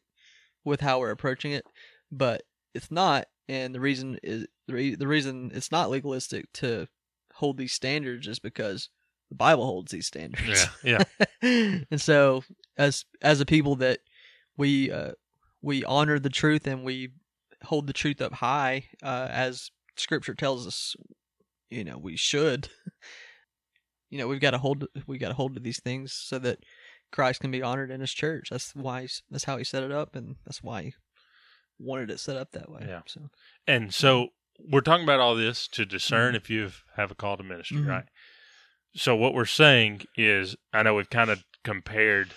[0.63, 1.65] with how we're approaching it,
[2.11, 2.43] but
[2.73, 3.25] it's not.
[3.49, 6.87] And the reason is the, re- the reason it's not legalistic to
[7.33, 8.89] hold these standards is because
[9.29, 10.67] the Bible holds these standards.
[10.83, 11.29] yeah, yeah,
[11.91, 12.43] and so
[12.77, 13.99] as as a people that
[14.57, 15.11] we uh,
[15.61, 17.09] we honor the truth and we
[17.63, 20.95] hold the truth up high uh, as scripture tells us
[21.71, 22.69] you know we should
[24.09, 26.59] you know we've got to hold we got to hold to these things so that
[27.11, 29.91] Christ can be honored in his church that's why he's, that's how he set it
[29.91, 30.93] up and that's why he
[31.79, 33.01] wanted it set up that way Yeah.
[33.05, 33.29] so
[33.67, 34.29] And so
[34.59, 37.87] we're talking about all this to discern if you have a call to ministry, Mhm.
[37.87, 38.05] right?
[38.95, 42.33] So what we're saying is, I know we've kind of compared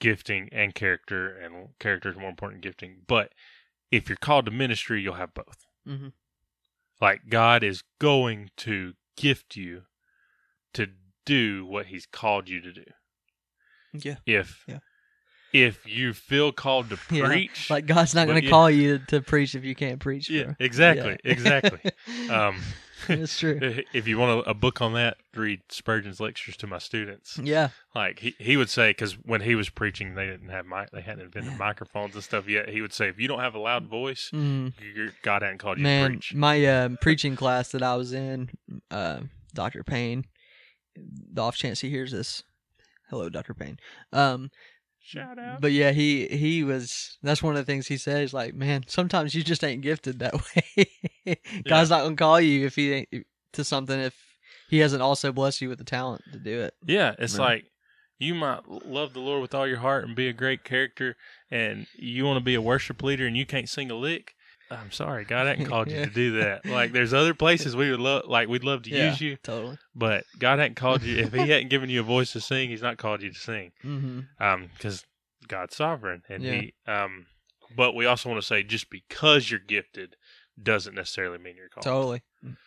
[0.00, 3.02] gifting and character, and character is more important than gifting.
[3.06, 3.32] But
[3.92, 5.64] if you're called to ministry, you'll have both.
[5.86, 6.12] Mhm.
[7.00, 9.84] Like God is going to gift you
[10.76, 10.86] to
[11.24, 12.84] do what He's called you to do.
[13.92, 14.78] yeah If Yeah.
[15.52, 18.50] if you feel called to Yeah, preach, like God's not going to yeah.
[18.50, 20.54] call you to preach if you can't preach yeah, bro.
[20.60, 21.32] exactly, Yeah.
[21.32, 21.80] exactly.
[22.30, 22.60] Um,
[23.08, 23.58] it's true
[23.92, 27.38] if you want a, a book on that, read Spurgeon's lectures to my students.
[27.42, 30.90] yeah Like he, he would say, because when he was preaching, they didn't have mic,
[30.92, 31.58] they hadn't invented Yeah.
[31.58, 32.68] microphones and stuff yet.
[32.70, 34.72] He would say, if you don't have a loud voice, mm.
[35.22, 38.50] God hadn't called you to Man, my um, preaching class that I was in,
[38.90, 39.20] uh,
[39.54, 39.84] Dr.
[39.84, 40.24] Payne,
[41.32, 42.42] the off chance he hears this,
[43.10, 43.54] hello, Dr.
[43.54, 43.78] Payne.
[44.12, 44.50] Um,
[45.00, 45.60] Shout out.
[45.60, 47.18] but yeah, he he was.
[47.22, 48.34] That's one of the things he says.
[48.34, 50.34] Like, man, sometimes you just ain't gifted that
[51.26, 51.36] way.
[51.68, 53.08] God's not gonna call you if he ain't
[53.52, 54.14] to something if
[54.68, 56.74] he hasn't also blessed you with the talent to do it.
[56.84, 57.66] yeah, it's like
[58.18, 61.16] you might love the Lord with all your heart and be a great character,
[61.50, 64.34] and you want to be a worship leader and you can't sing a lick.
[64.70, 66.04] I'm sorry, God hadn't called you Yeah.
[66.06, 66.66] to do that.
[66.66, 69.10] Like, there's other places we would love, like we'd love to Yeah.
[69.10, 69.78] use you, Totally.
[69.94, 71.16] but God hadn't called you.
[71.18, 73.72] If He hadn't given you a voice to sing, He's not called you to sing.
[73.84, 74.20] Mm-hmm.
[74.42, 75.04] um because
[75.48, 76.52] god's sovereign and Yeah.
[76.60, 77.26] he um
[77.76, 80.16] but we also want to say just because you're gifted
[80.60, 82.22] doesn't necessarily mean you're called Totally.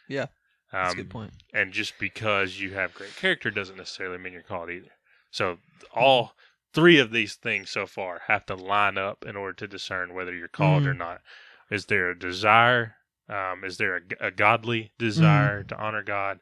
[0.07, 0.27] Yeah,
[0.71, 1.33] that's a um, good point.
[1.53, 4.91] and just because you have great character doesn't necessarily mean you're called either
[5.31, 5.57] so
[5.93, 6.35] all
[6.73, 10.33] three of these things so far have to line up in order to discern whether
[10.33, 10.99] you're called or Mhm.
[10.99, 11.21] not
[11.69, 12.95] is there a desire?
[13.27, 16.39] Um is there a, a godly desire to honor god?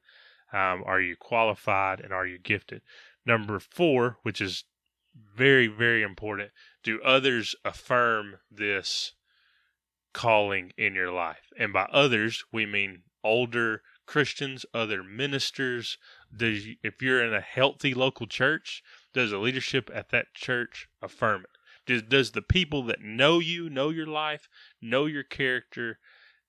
[0.53, 2.82] Um are you qualified and are you gifted?
[3.25, 4.63] Number four which is
[5.36, 6.51] very very important
[6.84, 9.13] do others affirm this
[10.13, 11.51] calling in your life?
[11.57, 15.97] And by others we mean older christians other ministers.
[16.36, 18.82] Does you, if you're in a healthy local church
[19.13, 21.57] does the leadership at that church affirm it
[21.88, 24.47] does, does the people that know you know your life
[24.81, 25.99] know your character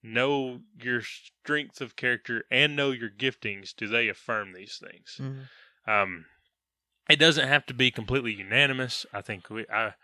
[0.03, 5.49] know your strengths of character and know your giftings do they affirm these things Mhm.
[5.91, 6.26] um,
[7.09, 9.07] it doesn't have to be completely unanimous.
[9.14, 9.95] I think we, I,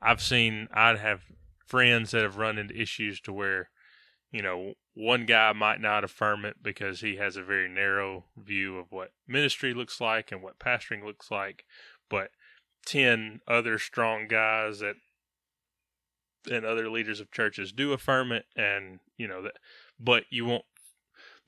[0.00, 1.20] I've seen, I'd have
[1.66, 3.68] friends that have run into issues to where,
[4.30, 8.78] you know, one guy might not affirm it because he has a very narrow view
[8.78, 11.66] of what ministry looks like and what pastoring looks like,
[12.08, 12.30] but
[12.86, 14.94] ten other strong guys that
[16.50, 19.56] and other leaders of churches do affirm it, and you know that,
[20.00, 20.64] but you won't.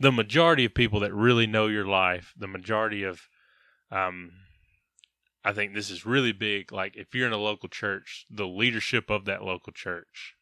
[0.00, 3.22] The majority of people that really know your life, the majority of,
[3.90, 4.30] um,
[5.44, 6.70] I think this is really big.
[6.70, 10.34] Like if you're in a local church, the leadership of that local church,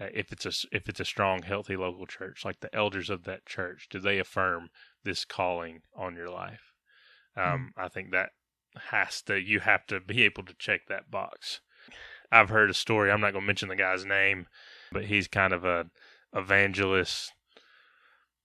[0.00, 3.24] uh, if it's a if it's a strong, healthy local church, like the elders of
[3.24, 4.68] that church, do they affirm
[5.04, 6.72] this calling on your life?
[7.36, 8.30] Um, I think that
[8.90, 11.60] has to you have to be able to check that box.
[12.30, 13.10] I've heard a story.
[13.10, 14.46] I'm not going to mention the guy's name,
[14.92, 15.86] but he's kind of a
[16.34, 17.32] evangelist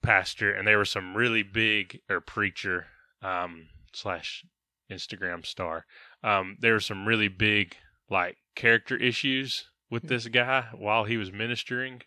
[0.01, 2.88] pastor, and there was some really big or preacher
[3.21, 4.45] um, slash
[4.91, 5.86] Instagram star.
[6.23, 7.75] Um, there were some really big
[8.09, 12.01] like character issues with this guy while he was ministering.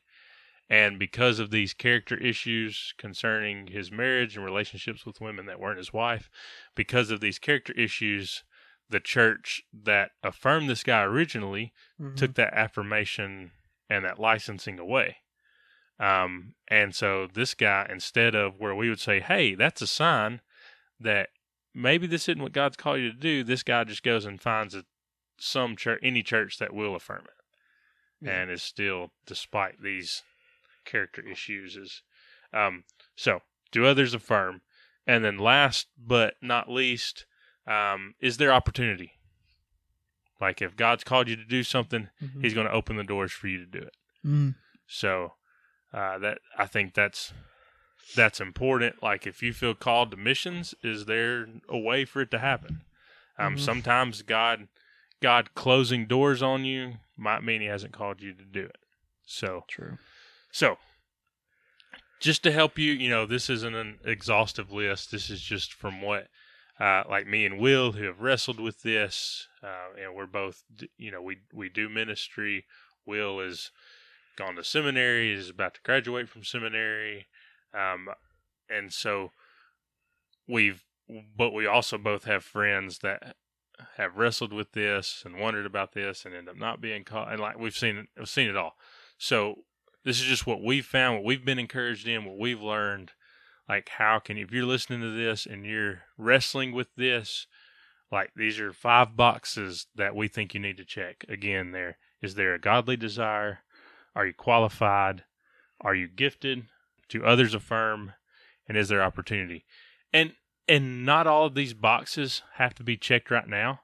[0.71, 5.79] And because of these character issues concerning his marriage and relationships with women that weren't
[5.79, 6.31] his wife,
[6.75, 8.45] because of these character issues,
[8.89, 12.17] the church that affirmed this guy originally Mhm.
[12.17, 13.53] took that affirmation
[13.91, 15.19] and that licensing away.
[15.99, 20.41] Um, and so this guy, instead of where we would say, hey, that's a sign
[20.99, 21.29] that
[21.73, 24.75] maybe this isn't what God's called you to do, this guy just goes and finds
[24.75, 24.85] a,
[25.39, 28.41] some church, any church that will affirm it, Yeah.
[28.43, 30.23] and is still, despite these
[30.85, 32.03] character issues, is
[32.53, 32.85] um,
[33.17, 33.41] so
[33.73, 34.61] do others affirm,
[35.07, 37.27] and then last but not least,
[37.67, 39.13] um, is there opportunity?
[40.41, 42.43] Like if God's called you to do something, Mhm.
[42.43, 43.95] He's going to open the doors for you to do it.
[44.25, 44.55] Mm.
[44.87, 45.35] So
[45.93, 47.33] uh, that I think that's
[48.15, 49.03] that's important.
[49.03, 52.83] Like if you feel called to missions, is there a way for it to happen?
[53.39, 53.61] Um, Mhm.
[53.61, 54.69] Sometimes God
[55.21, 58.77] God closing doors on you might mean He hasn't called you to do it.
[59.25, 59.99] So True.
[60.55, 60.77] So
[62.21, 65.11] just to help you, you know, this isn't an exhaustive list.
[65.11, 66.29] This is just from what.
[66.81, 70.65] Uh, like me and Will, who have wrestled with this, uh, and we're both,
[70.99, 72.65] you know, we we do ministry.
[73.07, 73.71] Will is
[74.37, 77.29] gone to seminary, is about to graduate from seminary,
[77.73, 78.09] um,
[78.69, 79.31] and so
[80.49, 80.83] we've,
[81.37, 83.37] but we also both have friends that
[83.97, 87.41] have wrestled with this and wondered about this and end up not being caught, and
[87.41, 88.75] like we've seen, we've seen it all.
[89.17, 89.61] So
[90.05, 93.13] this is just what we've found, what we've been encouraged in, what we've learned.
[93.69, 97.47] Like, how can if you're listening to this and you're wrestling with this,
[98.13, 101.25] like these are five boxes that we think you need to check.
[101.29, 103.61] Again, there is there a godly desire?
[104.15, 105.25] Are you qualified?
[105.81, 106.67] Are you gifted?
[107.09, 108.13] Do others affirm?
[108.69, 109.65] And is there opportunity?
[110.13, 110.35] And
[110.69, 113.81] and not all of these boxes have to be checked right now.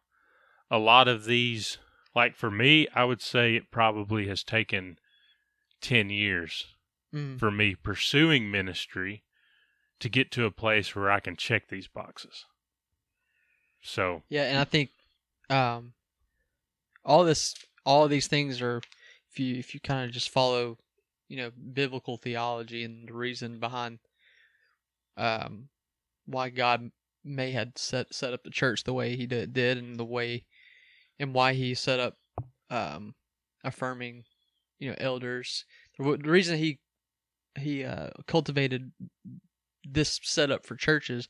[0.71, 1.79] A lot of these,
[2.15, 4.99] like for me, I would say it probably has taken
[5.81, 6.67] ten years
[7.13, 7.41] Mm.
[7.41, 9.25] for me pursuing ministry
[9.99, 12.45] to get to a place where I can check these boxes.
[13.83, 14.91] So Yeah, and I think
[15.49, 15.95] um,
[17.05, 18.81] all this, all of these things are,
[19.29, 20.79] if you if you kind of just follow,
[21.29, 23.99] you know, biblical theology and the reason behind
[25.17, 25.69] um,
[26.27, 26.93] why God
[27.25, 30.45] may had set set up the church the way He did, did and the way
[31.19, 32.19] and why He set up
[32.71, 33.15] um,
[33.65, 34.25] affirming,
[34.81, 35.65] you know, elders.
[35.99, 36.81] The reason He
[37.57, 38.91] He uh, cultivated
[39.89, 41.29] this setup for churches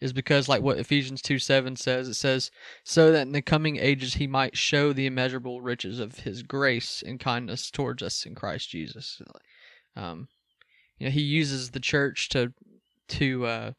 [0.00, 2.50] is because like what Ephesians 2 7 says, it says,
[2.84, 7.02] so that in the coming ages he might show the immeasurable riches of his grace
[7.04, 9.20] and kindness towards us in Christ Jesus.
[9.96, 10.28] Um,
[10.98, 12.52] you know, he uses the church to
[13.08, 13.72] to uh,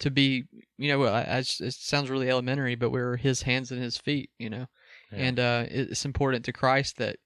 [0.00, 0.44] to be,
[0.76, 4.30] you know, I, I, it sounds really elementary, but we're his hands and his feet,
[4.38, 4.66] you know,
[5.12, 5.18] Yeah.
[5.18, 7.16] and uh, it's important to Christ that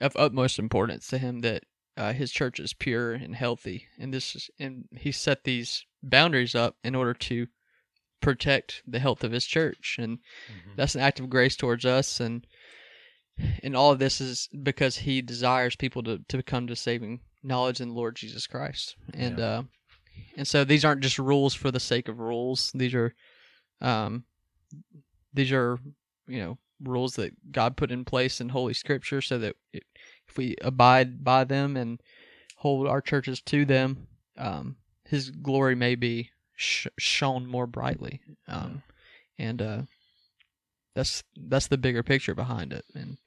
[0.00, 1.64] of utmost importance to him that
[1.96, 6.54] uh, his church is pure and healthy, and this is, and he set these boundaries
[6.54, 7.46] up in order to
[8.20, 10.18] protect the health of his church, and
[10.50, 10.76] Mhm.
[10.76, 12.46] that's an act of grace towards us, and
[13.62, 17.80] and all of this is because he desires people to to come to saving knowledge
[17.80, 19.44] in the Lord Jesus Christ, and Yeah.
[19.44, 19.62] uh,
[20.36, 23.14] and so these aren't just rules for the sake of rules; these are,
[23.80, 24.24] um,
[25.32, 25.78] these are
[26.28, 30.56] you know rules that God put in place in Holy Scripture, so that if we
[30.62, 32.00] abide by them and
[32.56, 34.06] hold our churches to them,
[34.36, 38.20] um, His glory may be sh- shown more brightly.
[38.48, 38.82] Um,
[39.38, 39.82] and uh,
[40.94, 42.84] that's that's the bigger picture behind it.
[42.94, 43.18] And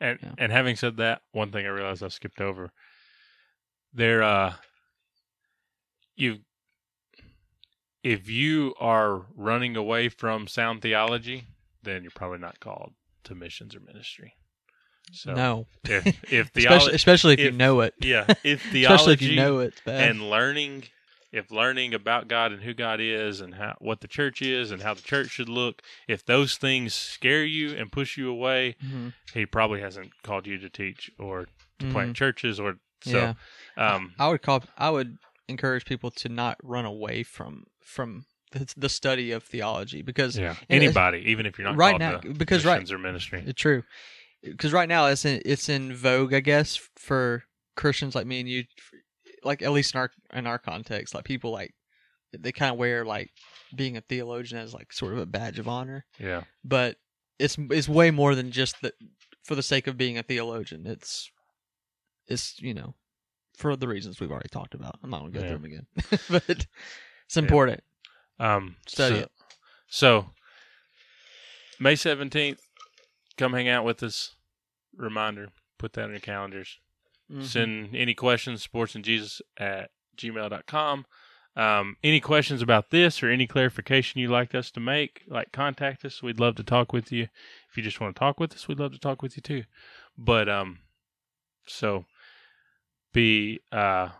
[0.00, 0.34] And Yeah.
[0.38, 2.70] and having said that, one thing I realized I skipped over.
[3.94, 4.54] There, uh,
[6.16, 6.40] you,
[8.06, 11.44] if you are running away from sound theology,
[11.82, 12.92] then you're probably not called
[13.24, 14.34] to missions or ministry.
[15.12, 17.94] So no, if if especially theology, especially if, you know it.
[18.00, 20.10] yeah, if especially theology if you know bad.
[20.10, 20.84] and learning
[21.32, 24.80] if learning about God and who God is and how what the church is and
[24.82, 29.08] how the church should look, if those things scare you and push you away, Mm-hmm.
[29.34, 31.46] he probably hasn't called you to teach or
[31.80, 32.14] to plant Mhm.
[32.16, 33.34] churches or so.
[33.76, 33.94] Yeah.
[33.94, 34.62] Um, I would call.
[34.78, 40.02] I would encourage people to not run away from from the, the study of theology
[40.02, 42.98] because yeah, anybody, even if you're not right called now- to because right- missions or
[42.98, 43.42] ministry.
[43.46, 43.82] It's true.
[44.42, 47.42] Because right now it's in it's in vogue, I guess, for
[47.74, 48.64] Christians like me and you,
[49.42, 51.72] like at least in our in our context, like people like
[52.38, 53.30] they kind of wear like
[53.74, 56.96] being a theologian as like sort of a badge of honor, Yeah, but
[57.38, 58.92] it's it's way more than just the
[59.44, 60.86] for the sake of being a theologian.
[60.86, 61.30] It's
[62.28, 62.94] it's you know
[63.56, 64.98] for the reasons we've already talked about.
[65.02, 65.48] I'm not gonna go Yeah.
[65.48, 65.86] through them again,
[66.46, 66.66] but
[67.26, 67.82] it's important.
[68.38, 69.30] um, Study so, it.
[69.88, 70.30] So,
[71.78, 72.58] May 17th,
[73.36, 74.34] come hang out with us.
[74.96, 75.48] Reminder,
[75.78, 76.78] put that on your calendars.
[77.30, 77.44] Mhm.
[77.44, 81.06] Send any questions, sportsandjesus at gmail.com.
[81.56, 86.04] Um, any questions about this or any clarification you'd like us to make, like contact
[86.04, 86.22] us.
[86.22, 87.28] We'd love to talk with you.
[87.70, 89.64] If you just want to talk with us, we'd love to talk with you too.
[90.18, 90.80] But, um,
[91.66, 92.04] so
[93.12, 94.10] be, uh,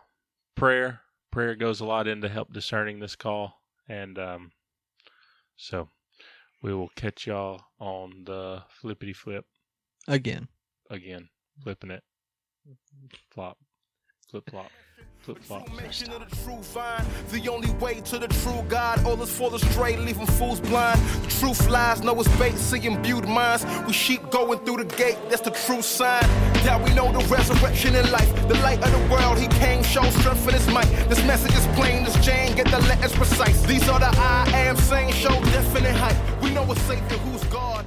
[0.55, 1.01] prayer.
[1.37, 3.61] Prayer goes a lot into help discerning this call.
[3.87, 4.51] And, um,
[5.55, 5.87] so
[6.63, 9.45] we will catch y'all on the flippity flip.
[10.07, 10.47] Again.
[10.89, 11.29] again,
[11.61, 12.01] flipping it,
[13.29, 13.59] flop,
[14.31, 14.71] flip flop,
[15.27, 15.75] flip flop.
[15.75, 19.05] Mention of the true vine, the only way to the true God.
[19.05, 21.01] All is for the stray, leaving fools blind.
[21.01, 23.65] The truth lies, no it's bait, seeing beauty minds.
[23.85, 26.23] We sheep going through the gate, that's the true sign.
[26.63, 29.37] That we know the resurrection in life, the light of the world.
[29.37, 30.89] He came, show strength in his might.
[31.09, 33.61] This message is plain as Jane, get the letters precise.
[33.63, 36.17] These are the I am saying, show definite height.
[36.41, 37.85] We know a Savior who's God.